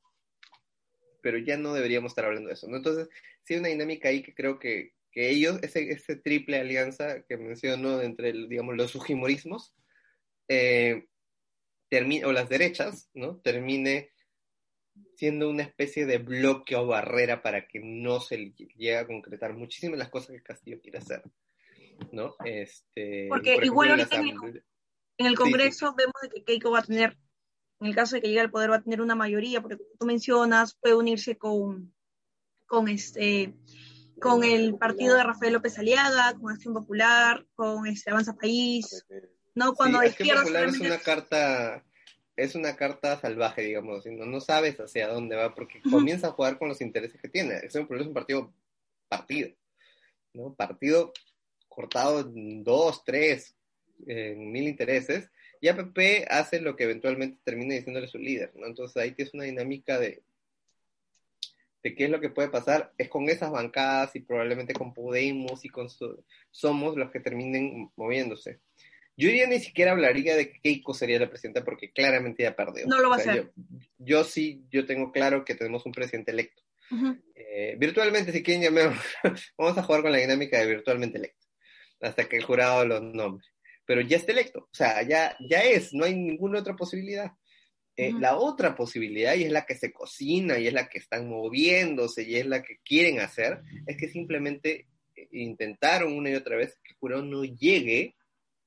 [1.23, 2.77] pero ya no deberíamos estar hablando de eso, ¿no?
[2.77, 3.09] Entonces,
[3.41, 7.37] sí hay una dinámica ahí que creo que, que ellos, ese, ese, triple alianza que
[7.37, 9.73] menciono entre, digamos, los sujimorismos,
[10.49, 11.07] eh,
[12.25, 13.37] o las derechas, ¿no?
[13.37, 14.11] Termine
[15.15, 19.99] siendo una especie de bloque o barrera para que no se llegue a concretar muchísimas
[19.99, 21.23] las cosas que Castillo quiere hacer,
[22.11, 22.35] ¿no?
[22.43, 24.17] Este, Porque igual ahorita
[25.19, 27.15] en el, Congreso vemos que Keiko va a tener
[27.83, 29.89] en el caso de que llegue al poder va a tener una mayoría, porque como
[29.99, 31.93] tú mencionas, puede unirse con,
[32.65, 33.53] con, este,
[34.21, 39.05] con el partido de Rafael López Aliaga, con Acción Popular, con este Avanza País,
[39.53, 39.73] ¿no?
[39.73, 41.83] Cuando sí, Acción Popular es una carta
[42.37, 46.57] es una carta salvaje, digamos, no, no sabes hacia dónde va, porque comienza a jugar
[46.57, 47.55] con los intereses que tiene.
[47.55, 48.53] Acción Popular es un partido
[49.09, 49.49] partido,
[50.33, 50.55] ¿no?
[50.55, 51.11] Partido
[51.67, 53.57] cortado en dos, tres,
[54.07, 55.29] en mil intereses,
[55.63, 58.67] y APP hace lo que eventualmente termina diciéndole su líder, ¿no?
[58.67, 60.21] Entonces ahí tienes una dinámica de,
[61.81, 65.63] de qué es lo que puede pasar, es con esas bancadas y probablemente con Podemos
[65.63, 65.87] y con
[66.51, 68.59] Somos los que terminen moviéndose.
[69.15, 72.85] Yo ya ni siquiera hablaría de que Keiko sería la presidenta porque claramente ya perdió.
[72.85, 73.53] No lo va a hacer.
[73.97, 76.61] Yo, sí, yo tengo claro que tenemos un presidente electo.
[77.35, 78.97] Eh, virtualmente, si quieren llamar,
[79.57, 81.47] vamos a jugar con la dinámica de virtualmente electo,
[82.01, 83.47] hasta que el jurado lo nombre.
[83.85, 87.31] Pero ya está electo, o sea, ya, ya es, no hay ninguna otra posibilidad.
[87.95, 91.29] Eh, la otra posibilidad, y es la que se cocina, y es la que están
[91.29, 96.55] moviéndose, y es la que quieren hacer, es que simplemente eh, intentaron una y otra
[96.55, 98.15] vez que el jurado no llegue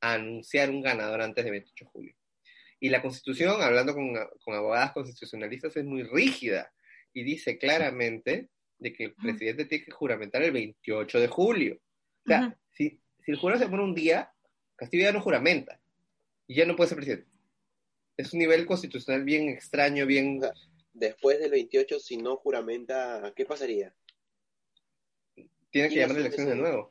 [0.01, 2.15] a anunciar un ganador antes de 28 de julio.
[2.79, 6.73] Y la constitución, hablando con, con abogadas constitucionalistas, es muy rígida
[7.13, 11.81] y dice claramente de que el presidente tiene que juramentar el 28 de julio.
[12.25, 14.31] O sea, si, si el jurado se pone un día,
[14.77, 15.81] Castillo ya no juramenta
[16.47, 17.29] y ya no puede ser presidente.
[18.17, 20.41] Es un nivel constitucional bien extraño, bien...
[20.93, 23.95] Después del 28, si no juramenta, ¿qué pasaría?
[25.69, 26.91] Tiene que llamar elecciones de nuevo.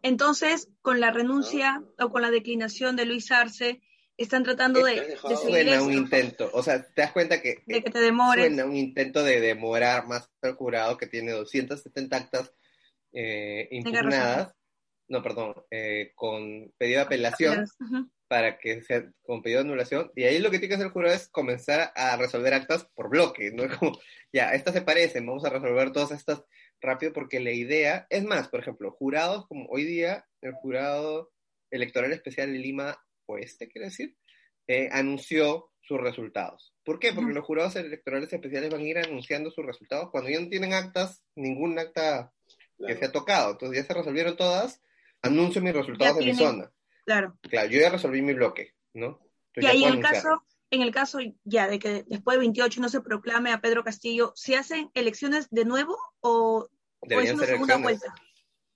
[0.00, 2.04] Entonces, con la renuncia ah.
[2.06, 3.82] o con la declinación de Luis Arce,
[4.16, 7.90] están tratando de, de suena un intento, o sea, te das cuenta que, de que
[7.90, 8.46] te demores.
[8.46, 12.52] Suena un intento de demorar más al jurado que tiene 270 actas
[13.12, 14.54] eh, impugnadas,
[15.08, 17.66] no, perdón, eh, con pedido de apelación
[18.28, 20.92] para que sea con pedido de anulación, y ahí lo que tiene que hacer el
[20.92, 23.98] jurado es comenzar a resolver actas por bloque, no es como,
[24.32, 26.42] ya, estas se parecen, vamos a resolver todas estas
[26.80, 31.32] rápido porque la idea, es más, por ejemplo, jurados como hoy día, el jurado
[31.70, 34.16] electoral especial de Lima Oeste, quiere decir,
[34.66, 36.74] eh, anunció sus resultados.
[36.84, 37.12] ¿Por qué?
[37.12, 40.72] Porque los jurados electorales especiales van a ir anunciando sus resultados cuando ya no tienen
[40.72, 42.32] actas, ningún acta
[42.86, 43.52] que se ha tocado.
[43.52, 44.80] Entonces ya se resolvieron todas,
[45.24, 46.70] anuncio mis resultados de mi zona.
[47.04, 47.38] Claro.
[47.42, 49.20] Claro, yo ya resolví mi bloque, ¿no?
[49.56, 53.00] y ahí el caso, en el caso ya de que después de 28 no se
[53.00, 56.68] proclame a Pedro Castillo, ¿se hacen elecciones de nuevo o,
[57.02, 58.14] es una segunda vuelta?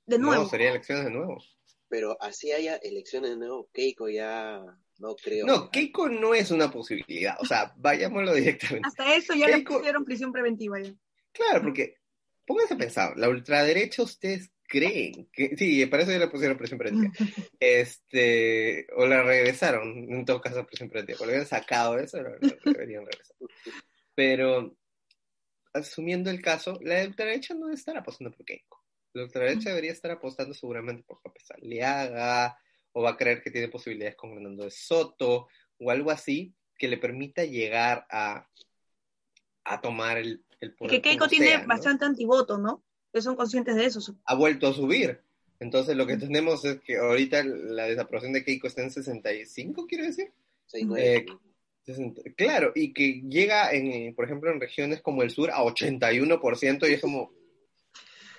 [0.06, 0.44] De nuevo.
[0.44, 1.42] No, sería elecciones de nuevo.
[1.88, 4.62] Pero así haya elecciones de nuevo, Keiko ya
[4.98, 5.46] no creo.
[5.46, 8.86] No, Keiko no es una posibilidad, o sea, vayámoslo directamente.
[8.86, 10.80] Hasta eso ya le pusieron prisión preventiva.
[10.80, 10.92] Ya.
[11.32, 11.96] Claro, porque
[12.46, 16.78] pónganse a pensar, la ultraderecha ustedes creen que sí, para eso ya le pusieron presión
[16.78, 17.12] preventiva.
[17.58, 22.36] este, o la regresaron, en todo caso presión preventiva, o le habían sacado eso, la,
[22.64, 23.36] deberían regresar.
[24.14, 24.76] Pero
[25.72, 28.84] asumiendo el caso, la ultraderecha no debe estar apostando por Keiko.
[29.14, 32.58] La ultraderecha debería estar apostando seguramente por López Aliaga,
[32.92, 36.88] o va a creer que tiene posibilidades con Fernando de Soto, o algo así que
[36.88, 38.46] le permita llegar a,
[39.64, 40.90] a tomar el, el poder.
[40.92, 42.84] Que Keiko tiene bastante antivoto, ¿no?
[43.12, 44.00] Que son conscientes de eso.
[44.24, 45.20] Ha vuelto a subir.
[45.60, 50.04] Entonces lo que tenemos es que ahorita la desaprobación de Keiko está en 65, quiero
[50.04, 50.32] decir.
[50.96, 51.26] Eh,
[52.36, 56.92] claro, y que llega, en, por ejemplo, en regiones como el sur a 81% y
[56.92, 57.32] es como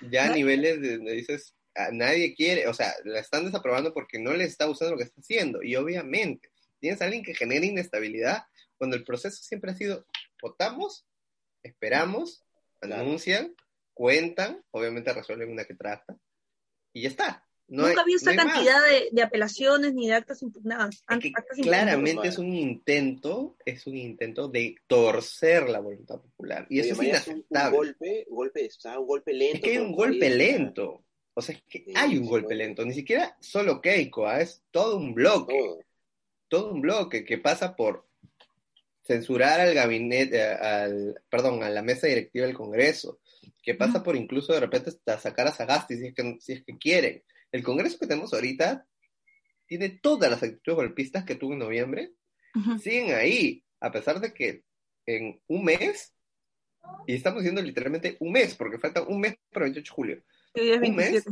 [0.00, 1.54] ya a niveles de donde dices,
[1.92, 5.20] nadie quiere, o sea, la están desaprobando porque no le está gustando lo que está
[5.20, 5.62] haciendo.
[5.62, 8.44] Y obviamente, tienes a alguien que genera inestabilidad
[8.78, 10.06] cuando el proceso siempre ha sido,
[10.40, 11.04] votamos,
[11.62, 12.44] esperamos,
[12.80, 13.54] anuncian,
[14.00, 16.16] cuentan, obviamente resuelven una que trata,
[16.94, 17.46] y ya está.
[17.68, 18.80] Nunca había esa cantidad
[19.12, 21.04] de, apelaciones ni de actas impugnadas.
[21.62, 26.66] claramente es un intento, es un intento de torcer la voluntad popular.
[26.70, 27.78] Y eso es inaceptable.
[27.78, 29.60] Un, golpe, golpe, un golpe lento.
[29.60, 31.04] Es que hay un golpe lento.
[31.34, 32.86] O sea, es que hay un golpe lento.
[32.86, 34.40] Ni siquiera solo Keiko, ¿ah?
[34.40, 35.54] es todo un bloque.
[36.48, 36.72] Todo.
[36.72, 38.08] un bloque que pasa por
[39.04, 43.19] censurar al gabinete, al, perdón, a la mesa directiva del Congreso,
[43.62, 46.64] que pasa por incluso de repente hasta sacar a Sagasti si es que, si es
[46.64, 47.22] que quieren.
[47.52, 48.86] El Congreso que tenemos ahorita
[49.66, 52.12] tiene todas las actitudes golpistas que tuvo en noviembre,
[52.82, 54.64] siguen ahí, a pesar de que
[55.06, 56.12] en un mes,
[57.06, 60.24] y estamos diciendo literalmente un mes, porque falta un mes para el 28 de julio,
[60.82, 61.24] un mes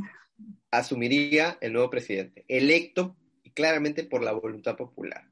[0.71, 3.17] asumiría el nuevo presidente, electo
[3.55, 5.29] claramente por la voluntad popular.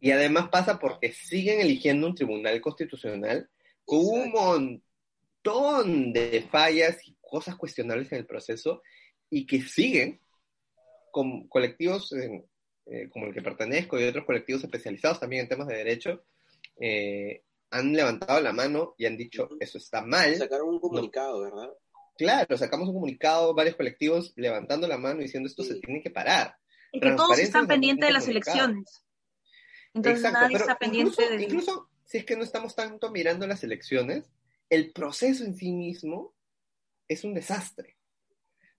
[0.00, 3.48] Y además pasa porque siguen eligiendo un tribunal constitucional
[3.84, 4.82] con un montón
[5.42, 8.82] de fallas y cosas cuestionables en el proceso
[9.28, 10.20] y que siguen
[11.10, 12.12] con colectivos
[12.86, 16.24] eh, como el que pertenezco y otros colectivos especializados también en temas de derecho,
[16.80, 20.34] eh, han levantado la mano y han dicho, eso está mal.
[20.36, 21.70] Sacaron un comunicado, ¿verdad?
[22.16, 26.56] Claro, sacamos un comunicado, varios colectivos levantando la mano diciendo esto se tiene que parar.
[26.92, 29.04] Y que todos están pendientes de las elecciones.
[29.94, 31.42] Entonces nadie está pendiente de...
[31.42, 34.30] Incluso si es que no estamos tanto mirando las elecciones,
[34.72, 36.34] el proceso en sí mismo
[37.06, 37.96] es un desastre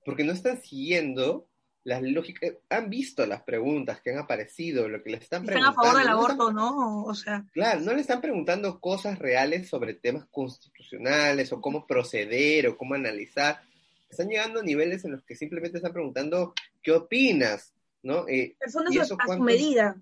[0.04, 1.48] porque no están siguiendo,
[1.84, 5.72] las lógicas, han visto las preguntas que han aparecido, lo que le están Están a
[5.74, 5.84] preguntando.
[5.84, 7.04] favor del no aborto, ¿no?
[7.06, 12.68] O sea, Claro, no le están preguntando cosas reales sobre temas constitucionales o cómo proceder
[12.68, 13.62] o cómo analizar.
[14.10, 18.28] Están llegando a niveles en los que simplemente están preguntando qué opinas, ¿no?
[18.28, 19.44] Eh, personas ¿Y a, eso a su cuánto?
[19.46, 19.96] medida.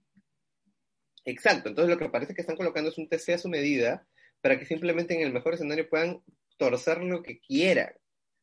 [1.26, 4.08] exacto, entonces lo que parece que están colocando es un TC a su medida
[4.42, 6.22] para que simplemente en el mejor escenario puedan
[6.58, 7.94] torcer lo que quieran.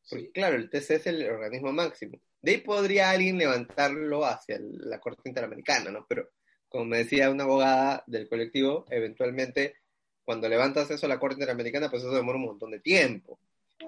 [0.09, 0.31] Porque Sí.
[0.33, 2.19] claro, el TC es el organismo máximo.
[2.41, 6.05] De ahí podría alguien levantarlo hacia el- la Corte Interamericana, ¿no?
[6.07, 6.29] Pero
[6.69, 9.75] como me decía una abogada del colectivo, eventualmente
[10.23, 13.39] cuando levantas eso a la Corte Interamericana, pues eso demora un montón de tiempo.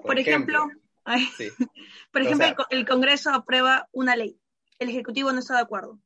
[0.02, 0.68] Por ejemplo,
[1.04, 1.48] ay, sí,
[2.12, 4.38] por O ejemplo, sea- el, co- el Congreso aprueba una ley.
[4.78, 5.98] El Ejecutivo no está de acuerdo.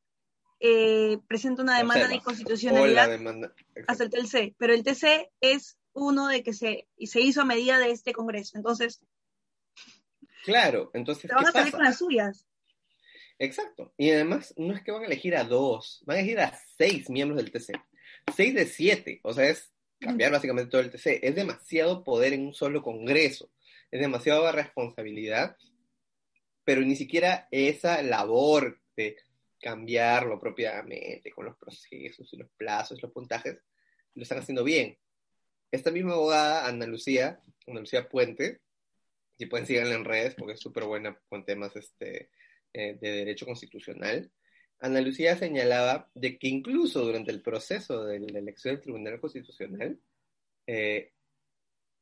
[0.61, 3.52] Eh, presenta una demanda de inconstitucionalidad demanda.
[3.88, 7.44] hasta el TLC, pero el TC es uno de que se, y se hizo a
[7.47, 8.57] medida de este Congreso.
[8.57, 9.01] Entonces,
[10.44, 11.76] Claro, entonces, te van ¿qué a salir pasa?
[11.78, 12.47] con las suyas.
[13.38, 13.92] Exacto.
[13.97, 17.11] Y además, no es que van a elegir a dos, van a elegir a seis
[17.11, 17.72] miembros del TC.
[18.34, 19.20] Seis de siete.
[19.24, 21.18] O sea, es cambiar básicamente todo el TC.
[21.26, 23.51] Es demasiado poder en un solo Congreso.
[23.90, 25.57] Es demasiada responsabilidad.
[26.64, 29.16] Pero ni siquiera esa labor de
[29.61, 33.59] cambiarlo propiamente con los procesos y los plazos, los puntajes,
[34.14, 34.97] lo están haciendo bien.
[35.70, 38.60] Esta misma abogada, Ana Lucía, Ana Lucía Puente,
[39.38, 42.30] si pueden seguirla en redes porque es súper buena con temas este,
[42.72, 44.30] eh, de derecho constitucional,
[44.78, 49.98] Ana Lucía señalaba de que incluso durante el proceso de la elección del Tribunal Constitucional,
[50.66, 51.12] eh,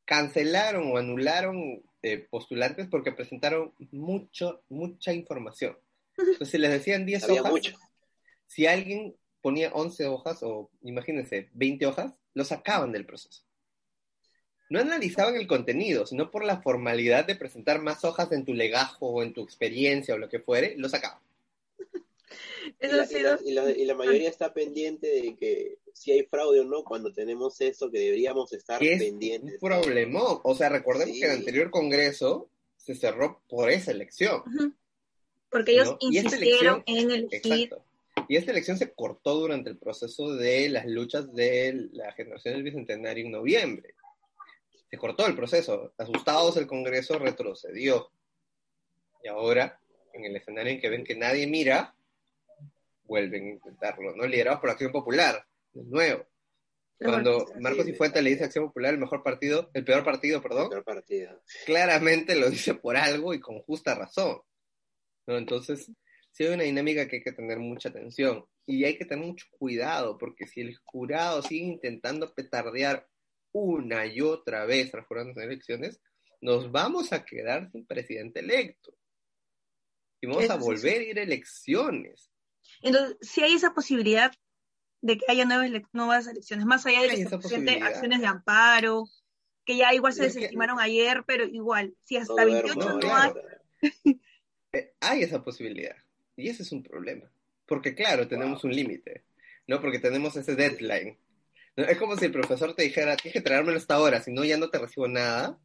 [0.03, 5.77] cancelaron o anularon eh, postulantes porque presentaron mucho, mucha información.
[6.17, 7.77] Entonces, si les decían 10 Había hojas, mucho.
[8.45, 13.44] si alguien ponía 11 hojas o imagínense 20 hojas, lo sacaban del proceso.
[14.69, 19.07] No analizaban el contenido, sino por la formalidad de presentar más hojas en tu legajo
[19.07, 21.19] o en tu experiencia o lo que fuere, lo sacaban.
[22.81, 26.23] Y la, y la- y la- y la mayoría está pendiente de que si hay
[26.23, 29.53] fraude o no cuando tenemos eso que deberíamos estar es pendientes.
[29.53, 30.39] un problemón.
[30.43, 31.21] O sea, recordemos Sí.
[31.21, 34.41] que el anterior Congreso se cerró por esa elección.
[35.49, 37.35] Porque ellos insistieron elección- en elegir
[37.69, 37.83] Exacto.
[38.27, 42.63] Y esta elección se cortó durante el proceso de las luchas de la generación del
[42.63, 43.93] Bicentenario en noviembre.
[44.95, 45.93] Se cortó el proceso.
[45.97, 48.13] Asustados, el Congreso retrocedió.
[49.21, 49.77] Y ahora,
[50.13, 51.93] en el escenario en que ven que nadie mira,
[53.03, 54.25] vuelven a intentarlo, ¿no?
[54.25, 56.25] Liderados por Acción Popular, de nuevo.
[56.97, 57.85] Cuando Marcos.
[57.85, 61.41] Cifuentes le dice Acción Popular el mejor partido, el peor partido, perdón, Otra partida.
[61.65, 64.39] claramente lo dice por algo y con justa razón.
[65.27, 65.37] ¿no?
[65.37, 65.91] Entonces,
[66.31, 69.45] sí hay una dinámica que hay que tener mucha atención y hay que tener mucho
[69.59, 73.09] cuidado, porque si el jurado sigue intentando petardear
[73.55, 76.01] una y otra vez jurados de elecciones,
[76.41, 78.93] nos vamos a quedar sin presidente electo.
[80.19, 82.29] Y vamos Eso a sí, volver a ir a elecciones.
[82.81, 84.33] Entonces, si hay esa posibilidad
[85.01, 87.87] de que haya nuevas, ele- nuevas elecciones, más allá de posibilidad.
[87.87, 89.05] acciones de amparo,
[89.63, 93.15] que ya igual se que- desestimaron ayer, pero igual, si hasta No duermo 28 no,
[93.15, 93.31] hay.
[94.73, 95.95] Eh, hay esa posibilidad.
[96.35, 97.31] Y ese es un problema.
[97.65, 99.23] Porque claro, tenemos un límite,
[99.67, 99.79] ¿no?
[99.79, 101.17] Porque tenemos ese deadline.
[101.75, 104.57] Es como si el profesor te dijera, tienes que traérmelo hasta ahora, si no ya
[104.57, 105.59] no te recibo nada.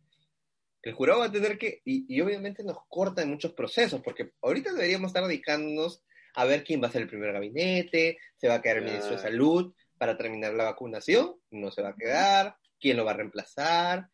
[0.82, 4.32] El jurado va a tener que, y, y obviamente nos corta en muchos procesos, porque
[4.42, 6.02] ahorita deberíamos estar dedicándonos
[6.34, 9.12] a ver quién va a ser el primer gabinete, se va a quedar el ministro
[9.12, 13.16] de salud para terminar la vacunación, no se va a quedar, quién lo va a
[13.16, 14.08] reemplazar,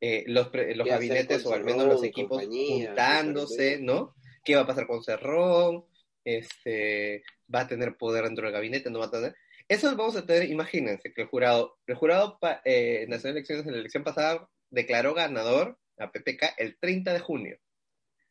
[0.00, 4.14] eh, los, los ¿Qué hacer gabinetes o al menos los equipos juntándose, ¿no?
[4.44, 5.84] ¿Qué va a pasar con Cerrón?
[6.24, 7.22] Este,
[7.52, 8.90] ¿Va a tener poder dentro del gabinete?
[8.90, 9.34] ¿No va a tener?
[9.68, 13.72] Eso vamos a tener, imagínense, que el jurado, el jurado eh, nacional de elecciones en
[13.72, 17.58] la elección pasada declaró ganador a PPK el 30 de junio.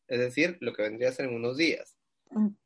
[0.07, 1.95] Es decir, lo que vendría a ser en unos días.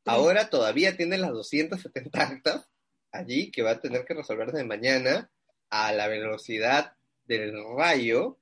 [0.04, 2.68] Ahora todavía tiene las 270 actas
[3.10, 5.30] allí que va a tener que resolverse de mañana
[5.70, 6.94] a la velocidad
[7.24, 8.38] del rayo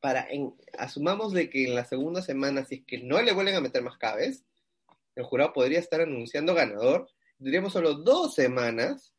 [0.00, 3.54] para, en- asumamos de que en la segunda semana, si es que no le vuelven
[3.56, 4.44] a meter más cabes,
[5.16, 7.08] el jurado podría estar anunciando ganador.
[7.38, 9.12] Tendríamos solo dos semanas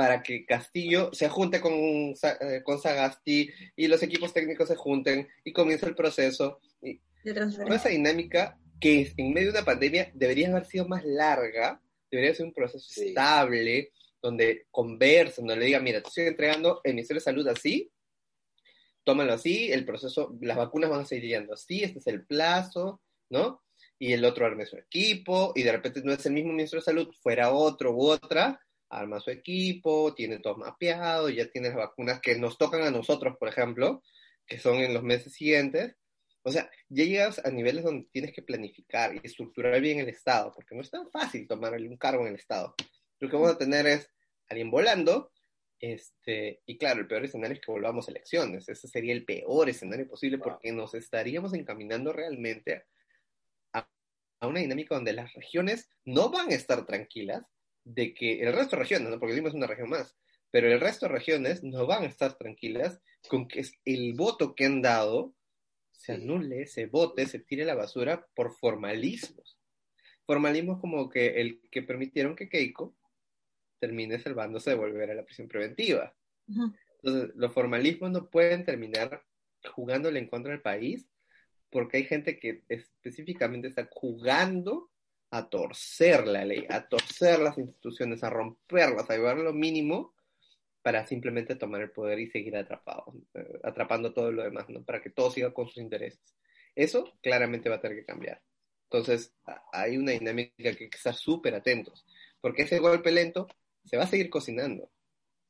[0.00, 5.28] para que Castillo se junte con, eh, con Sagasti y los equipos técnicos se junten
[5.44, 6.58] y comience el proceso.
[6.80, 7.76] Y transferencia.
[7.76, 12.46] esa dinámica que en medio de una pandemia debería haber sido más larga, debería ser
[12.46, 13.08] un proceso Sí.
[13.08, 13.92] estable,
[14.22, 17.92] donde conversen, donde le digan, mira, te estoy entregando el Ministerio de Salud así,
[19.04, 23.02] tómalo así, el proceso, las vacunas van a seguir llegando así, este es el plazo,
[23.28, 23.62] ¿no?
[23.98, 26.86] Y el otro arme su equipo, y de repente no es el mismo ministro de
[26.86, 28.58] Salud, fuera otro u otra,
[28.90, 33.36] arma su equipo, tiene todo mapeado, ya tiene las vacunas que nos tocan a nosotros,
[33.38, 34.02] por ejemplo,
[34.46, 35.96] que son en los meses siguientes,
[36.42, 40.52] O sea, ya llegas a niveles donde tienes que planificar y estructurar bien el Estado,
[40.54, 42.74] porque no es tan fácil tomar un cargo en el Estado.
[43.20, 44.10] Lo que vamos a tener es
[44.48, 45.32] alguien volando,
[45.80, 48.68] este, y claro, el peor escenario es que volvamos a elecciones.
[48.68, 52.84] Ese sería el peor escenario posible porque nos estaríamos encaminando realmente
[53.72, 53.88] a,
[54.40, 57.44] a, una dinámica donde las regiones no van a estar tranquilas
[57.84, 59.18] de que el resto de regiones, ¿no?
[59.18, 60.16] porque Lima es una región más,
[60.50, 64.66] pero el resto de regiones no van a estar tranquilas con que el voto que
[64.66, 65.34] han dado
[65.92, 69.58] se anule, se vote, se tire la basura por formalismos.
[70.24, 72.96] Formalismos como que el que permitieron que Keiko
[73.78, 76.14] termine salvándose de volver a la prisión preventiva.
[76.46, 79.24] Entonces, los formalismos no pueden terminar
[79.72, 81.06] jugándole en contra del país
[81.70, 84.89] porque hay gente que específicamente está jugando
[85.30, 90.14] a torcer la ley, a torcer las instituciones, a romperlas, a llevar lo mínimo
[90.82, 94.82] para simplemente tomar el poder y seguir atrapado, eh, atrapando todo lo demás, ¿no?
[94.82, 96.34] Para que todo siga con sus intereses.
[96.74, 98.42] Eso claramente va a tener que cambiar.
[98.84, 99.32] Entonces,
[99.72, 102.04] hay una dinámica que hay que estar súper atentos,
[102.40, 103.46] porque ese golpe lento
[103.84, 104.90] se va a seguir cocinando.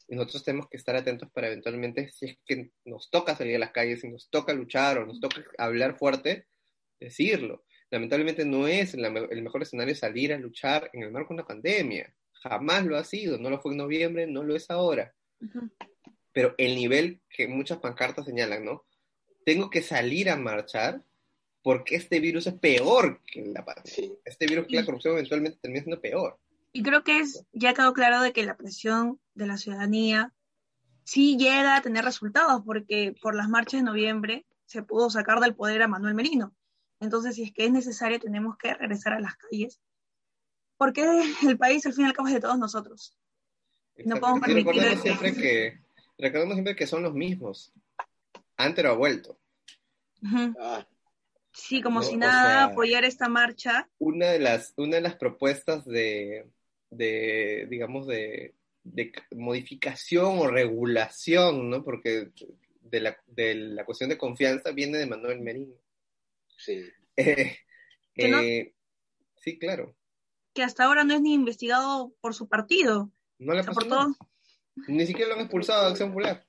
[0.09, 3.61] Y nosotros tenemos que estar atentos para eventualmente, si es que nos toca salir a
[3.61, 6.49] las calles, si nos toca luchar o nos toca hablar fuerte,
[6.99, 7.64] decirlo.
[7.91, 12.14] Lamentablemente no es el mejor escenario salir a luchar en el marco de una pandemia.
[12.32, 15.12] Jamás lo ha sido, no lo fue en noviembre, no lo es ahora.
[16.32, 18.84] Pero el nivel que muchas pancartas señalan, ¿no?
[19.45, 21.03] Tengo que salir a marchar
[21.62, 24.16] porque este virus es peor que la pandemia.
[24.24, 26.38] Este virus que la corrupción eventualmente termina siendo peor.
[26.72, 30.32] Y creo que es, ya quedó claro de que la presión de la ciudadanía
[31.03, 35.57] sí llega a tener resultados, porque por las marchas de noviembre se pudo sacar del
[35.57, 36.55] poder a Manuel Merino.
[37.01, 39.80] Entonces, si es que es necesario, tenemos que regresar a las calles,
[40.76, 41.05] porque
[41.48, 43.16] el país al fin y al cabo es de todos nosotros.
[44.05, 44.66] No podemos permitir...
[44.66, 45.80] Recordemos siempre, que,
[46.18, 47.72] recordemos siempre que son los mismos.
[48.57, 49.38] Antes ha vuelto.
[50.59, 50.86] ah.
[51.53, 53.88] Sí, como si nada, apoyar esta marcha.
[53.98, 56.46] Una de las, una de las propuestas de,
[56.90, 61.82] de digamos, de, de, modificación o regulación, ¿no?
[61.82, 62.30] Porque
[62.82, 65.74] de la, de la cuestión de confianza viene de Manuel Merino.
[66.61, 66.84] Sí.
[68.16, 68.74] Eh, eh,
[69.36, 69.96] sí, claro.
[70.52, 73.11] Que hasta ahora no es ni investigado por su partido.
[73.38, 74.14] No le ha pasado
[74.88, 76.44] Ni siquiera lo han expulsado de Acción Popular.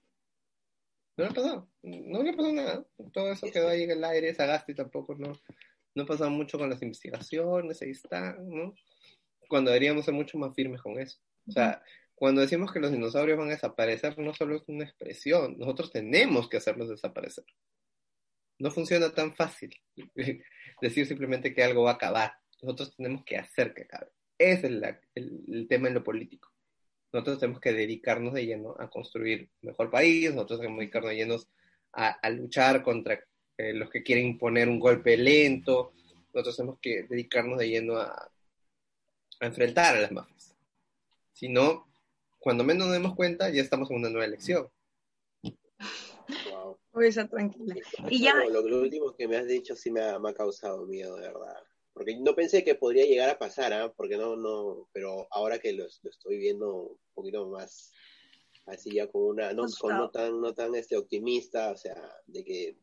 [1.16, 1.70] No le ha pasado.
[1.84, 2.86] No le ha pasado nada.
[3.14, 5.34] Todo eso quedó ahí en el aire, Sagasti tampoco no,
[5.94, 8.74] no ha pasado mucho con las investigaciones, ahí está, ¿no?
[9.48, 11.20] Cuando deberíamos ser mucho más firmes con eso.
[11.48, 11.82] O sea,
[12.16, 16.50] cuando decimos que los dinosaurios van a desaparecer, no solo es una expresión, nosotros tenemos
[16.50, 17.46] que hacerlos desaparecer.
[18.62, 19.76] No funciona tan fácil
[20.82, 22.34] decir simplemente que algo va a acabar.
[22.62, 24.12] Nosotros tenemos que hacer que acabe.
[24.38, 26.50] Ese es el, tema en lo político
[27.14, 31.10] nosotros tenemos que dedicarnos de lleno a construir un mejor país, nosotros tenemos que dedicarnos
[31.10, 31.36] de lleno
[31.92, 33.20] a, luchar contra
[33.58, 35.92] eh, los que quieren imponer un golpe lento,
[36.34, 38.32] nosotros tenemos que dedicarnos de lleno a,
[39.42, 40.56] enfrentar a las mafias.
[41.34, 41.86] Si no,
[42.40, 44.70] cuando menos nos demos cuenta, ya estamos en una nueva elección.
[46.94, 47.76] Voy a estar tranquila.
[48.10, 48.36] Y ya...
[48.46, 51.58] Lo, último que me has dicho sí me ha, me ha causado miedo, de verdad
[51.94, 53.94] porque no pensé que podría llegar a pasar, ¿ah?
[53.96, 57.92] porque no, no, pero ahora que lo, estoy viendo un poquito más
[58.68, 61.96] así ya con una, no, no tan, no tan este optimista, o sea,
[62.28, 62.78] de que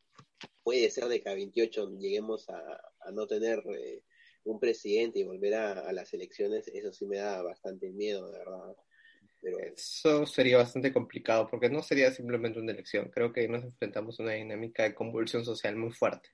[0.63, 2.61] puede ser de que a 28 lleguemos a,
[3.13, 4.03] no tener eh,
[4.45, 8.77] un presidente y volver a, las elecciones, eso sí me da bastante miedo, de verdad.
[9.41, 9.59] Pero...
[9.59, 14.23] Eso sería bastante complicado, porque no sería simplemente una elección, creo que nos enfrentamos a
[14.23, 16.31] una dinámica de convulsión social muy fuerte.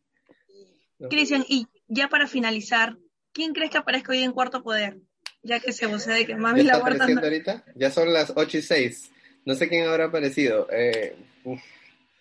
[1.10, 2.96] Cristian, y ya para finalizar,
[3.32, 4.98] ¿quién crees que aparezca hoy en Cuarto Poder?
[5.42, 7.04] Ya que se vocea de que Mami la Huerta...
[7.04, 7.64] ahorita?
[7.74, 9.10] Ya son las 8 y 6.
[9.44, 10.66] No sé quién habrá aparecido.
[10.70, 11.14] Eh,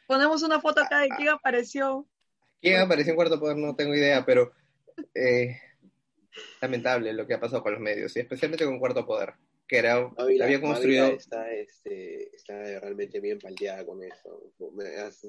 [0.07, 2.05] Ponemos una foto acá de quién apareció.
[2.61, 3.55] ¿Quién apareció en Cuarto Poder?
[3.57, 4.51] No tengo idea, pero...
[5.15, 5.57] Eh,
[6.61, 9.34] lamentable lo que ha pasado con los medios, y especialmente con Cuarto Poder
[9.74, 11.07] que era, había construido.
[11.07, 14.53] Está, este, está realmente bien palteada con eso.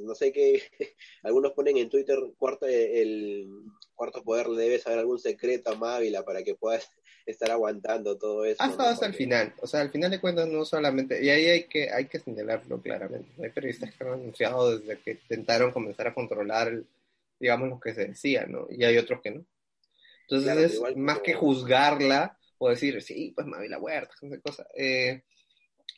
[0.03, 0.62] No sé qué.
[1.22, 3.49] Algunos ponen en Twitter cuarto, el
[3.95, 6.78] cuarto poder le debe saber algún secreto a Mávila para que pueda
[7.26, 8.62] estar aguantando todo eso.
[8.62, 9.55] Hasta, hasta el final.
[9.62, 11.24] O sea, al final de cuentas, no solamente.
[11.24, 13.30] Y ahí hay que, hay que señalarlo claramente.
[13.42, 16.82] Hay periodistas que han anunciado desde que intentaron comenzar a controlar,
[17.40, 18.66] digamos, lo que se decía, ¿no?
[18.68, 19.47] Y hay otros que no.
[20.28, 24.66] Entonces, más que juzgarla o decir, sí, pues la Huerta, esa cosa.
[24.76, 25.22] Eh,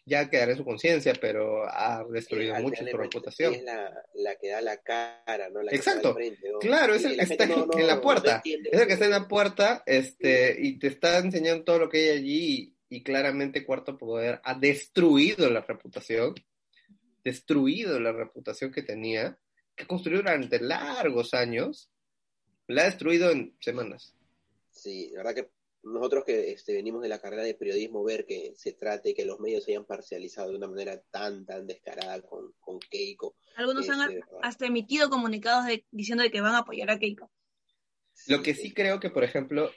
[0.04, 3.54] ya quedará en su conciencia, pero ha destruido mucho su reputación.
[3.54, 5.60] Es la, que da la cara, ¿no?
[5.62, 6.16] Exacto.
[6.60, 8.40] Claro, es el que está en la puerta.
[8.44, 12.10] es el que está en la puerta este, y te está enseñando todo lo que
[12.10, 16.34] hay allí y, claramente Cuarto Poder ha destruido la reputación,
[17.24, 19.36] destruido la reputación que tenía
[19.74, 21.90] que construyó durante largos años,
[22.66, 24.14] la ha destruido en semanas.
[24.70, 25.50] Sí, la verdad que
[25.86, 29.38] nosotros que este, venimos de la carrera de periodismo, ver que se trate, que los
[29.40, 33.36] medios se hayan parcializado de una manera tan, tan descarada con, con Keiko.
[33.56, 37.30] Algunos han hasta emitido comunicados diciendo de que van a apoyar a Keiko.
[38.26, 39.70] Lo que sí creo que, por ejemplo,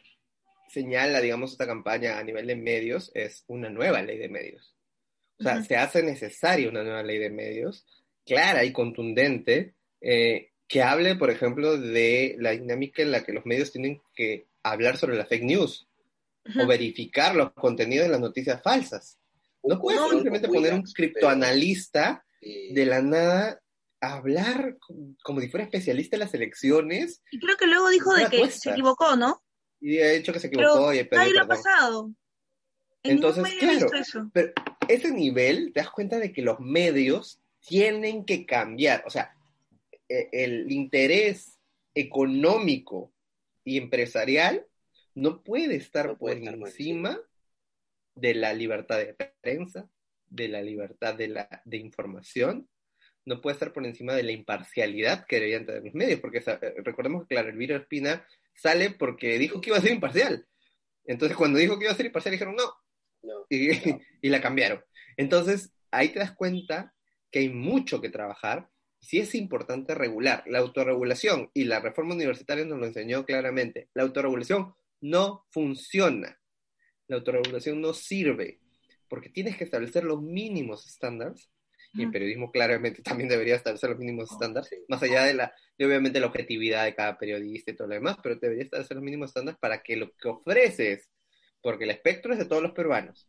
[0.70, 4.76] señala, digamos, esta campaña a nivel de medios es una nueva ley de medios.
[5.39, 7.86] O sea, se hace necesaria una nueva ley de medios,
[8.26, 13.45] clara y contundente, eh, que hable, por ejemplo, de la dinámica en la que los
[13.45, 15.89] medios tienen que hablar sobre la fake news
[16.58, 19.20] o verificar los contenidos de las noticias falsas.
[19.64, 23.62] No puedes simplemente poner un criptoanalista de la nada
[24.02, 24.78] a hablar
[25.24, 27.22] como si fuera especialista en las elecciones.
[27.32, 29.43] Y creo que luego dijo de que se equivocó, ¿no?
[29.82, 32.12] Y ha dicho que se equivocó y Ahí lo ha pasado.
[33.04, 33.89] Entonces, claro,
[34.34, 34.52] pero
[34.88, 39.04] ese nivel te das cuenta de que los medios tienen que cambiar.
[39.06, 39.34] O sea,
[40.08, 41.58] e, el interés
[41.93, 43.14] económico
[43.64, 44.66] y empresarial
[45.20, 47.20] no puede estar por encima
[48.15, 49.89] de la libertad de prensa,
[50.28, 52.70] de la libertad de, la, de información,
[53.26, 56.39] no puede estar por encima de la imparcialidad que deberían tener los medios, porque
[56.86, 60.47] recordemos que claro, Elvira Espina sale porque dijo que iba a ser imparcial.
[61.05, 63.45] Entonces, cuando dijo que iba a ser imparcial, dijeron no.
[63.49, 63.72] y,
[64.22, 64.84] y, la cambiaron.
[65.17, 66.93] Entonces, ahí te das cuenta
[67.30, 68.70] que hay mucho que trabajar.
[69.01, 70.43] Sí es importante regular.
[70.47, 73.89] La autorregulación y la reforma universitaria nos lo enseñó claramente.
[73.93, 76.39] La autorregulación no funciona.
[77.08, 78.60] La autorregulación no sirve
[79.08, 81.50] porque tienes que establecer los mínimos estándares
[81.93, 85.86] y el periodismo claramente también debería establecer los mínimos estándares, más allá de la, de
[85.86, 89.32] obviamente la objetividad de cada periodista y todo lo demás, pero debería establecer los mínimos
[89.32, 91.10] estándares para que lo que ofreces,
[91.62, 93.28] porque el espectro es de todos los peruanos,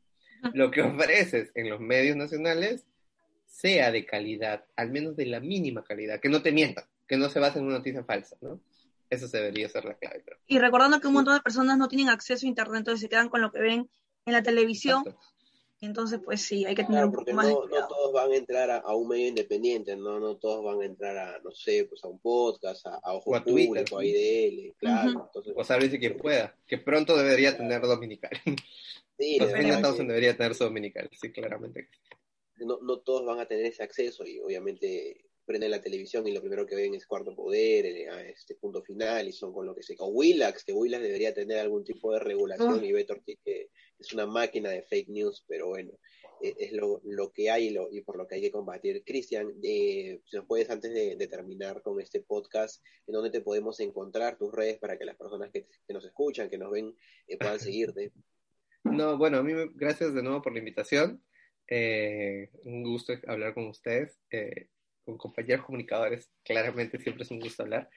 [0.52, 2.86] lo que ofreces en los medios nacionales
[3.46, 7.30] sea de calidad, al menos de la mínima calidad, que no te mientan, que no
[7.30, 8.60] se base en una noticia falsa, ¿no?
[9.10, 10.24] Eso debería ser la clave.
[10.46, 13.28] Y recordando que un montón de personas no tienen acceso a Internet, entonces se quedan
[13.28, 13.90] con lo que ven
[14.24, 15.04] en la televisión.
[15.82, 18.70] Entonces, pues sí, hay que tener un poco más no, no todos van a entrar
[18.70, 22.08] a, un medio independiente, no no todos van a entrar a, no sé, pues a
[22.08, 25.30] un podcast, a, a Ojo Público, a IDL, claro.
[25.56, 28.32] o sea, si quien pueda, que pronto debería tener dominical.
[29.18, 31.88] Sí, debería tener su dominical, sí, claramente.
[32.56, 36.40] No, no todos van a tener ese acceso y obviamente prenden la televisión y lo
[36.40, 37.84] primero que ven es Cuarto Poder,
[38.28, 39.96] este punto final, y son con lo que se...
[39.98, 44.12] O Willax, que Willax debería tener algún tipo de regulación, y Beto que, que, es
[44.12, 45.90] una máquina de fake news, pero bueno,
[46.40, 49.02] e, es, lo, lo, que hay y, lo, y, por lo que hay que combatir.
[49.04, 53.80] Cristian, eh, si nos puedes, antes de, terminar con este podcast, ¿en dónde te podemos
[53.80, 56.94] encontrar tus redes para que las personas que, nos escuchan, que nos ven,
[57.26, 58.12] eh, puedan seguirte?
[58.84, 61.20] No, bueno, a mí gracias de nuevo por la invitación.
[61.66, 64.16] Eh, un gusto hablar con ustedes.
[64.30, 64.68] Eh,
[65.10, 67.88] con compañeros comunicadores, claramente siempre es un gusto hablar,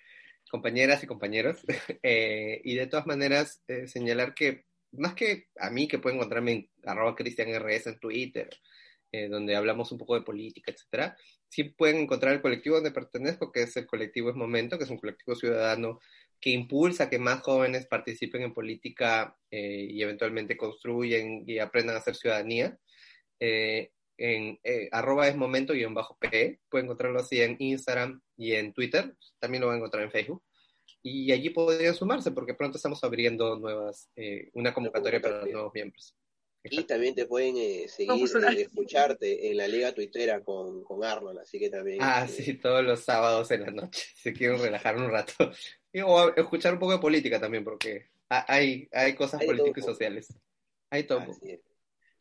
[0.50, 1.64] compañeras y compañeros,
[2.04, 6.52] eh, y de todas maneras eh, señalar que más que a mí que pueden encontrarme
[6.52, 8.50] en arroba cristianrs en Twitter,
[9.12, 11.18] eh, donde hablamos un poco de política, etcétera,
[11.50, 14.90] sí pueden encontrar el colectivo donde pertenezco, que es el colectivo Es Momento, que es
[14.90, 16.00] un colectivo ciudadano
[16.40, 22.16] que impulsa que más jóvenes participen en política y eventualmente construyen y aprendan a hacer
[22.16, 22.78] ciudadanía.
[23.46, 26.60] Eh, en eh, arroba es momento guion bajo P.
[26.70, 29.16] Pueden encontrarlo así en Instagram y en Twitter.
[29.40, 30.44] También lo van a encontrar en Facebook.
[31.02, 35.74] Y allí podrían sumarse porque pronto estamos abriendo nuevas, eh, una convocatoria para los nuevos
[35.74, 36.16] miembros.
[36.64, 41.40] Y también te pueden eh, seguir, eh, escucharte en la liga tuitera con, con Arnold,
[41.40, 41.98] así que también...
[42.02, 45.52] Ah, sí, todos los sábados en la noche, si quieren relajar un rato.
[46.06, 50.34] o escuchar un poco de política también, porque hay, hay cosas políticas y sociales.
[50.90, 51.26] Hay todo.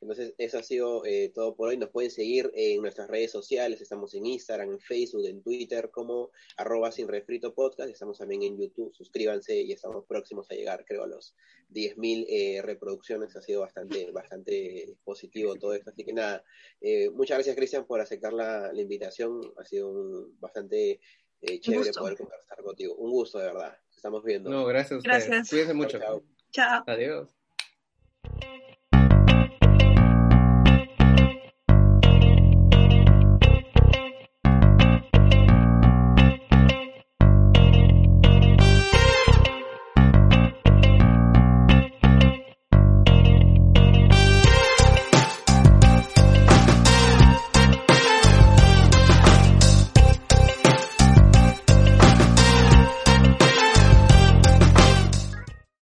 [0.03, 1.76] Entonces, eso ha sido eh, todo por hoy.
[1.76, 3.80] Nos pueden seguir en nuestras redes sociales.
[3.80, 7.88] Estamos en Instagram, en Facebook, en Twitter como arroba sin refrito podcast.
[7.88, 8.92] Estamos también en YouTube.
[8.92, 11.36] Suscríbanse y estamos próximos a llegar, creo, a los
[11.70, 13.36] 10.000 eh, reproducciones.
[13.36, 15.90] Ha sido bastante, bastante positivo todo esto.
[15.90, 16.42] Así que nada,
[16.80, 19.40] eh, muchas gracias, Cristian, por aceptar la, invitación.
[19.57, 21.00] Ha sido bastante
[21.61, 22.96] chévere poder conversar contigo.
[22.96, 23.76] Un gusto, de verdad.
[23.94, 24.50] Estamos viendo.
[24.50, 25.48] No, gracias a ustedes.
[25.48, 26.00] Cuídense mucho.
[26.50, 26.82] chao.
[26.88, 27.36] Adiós.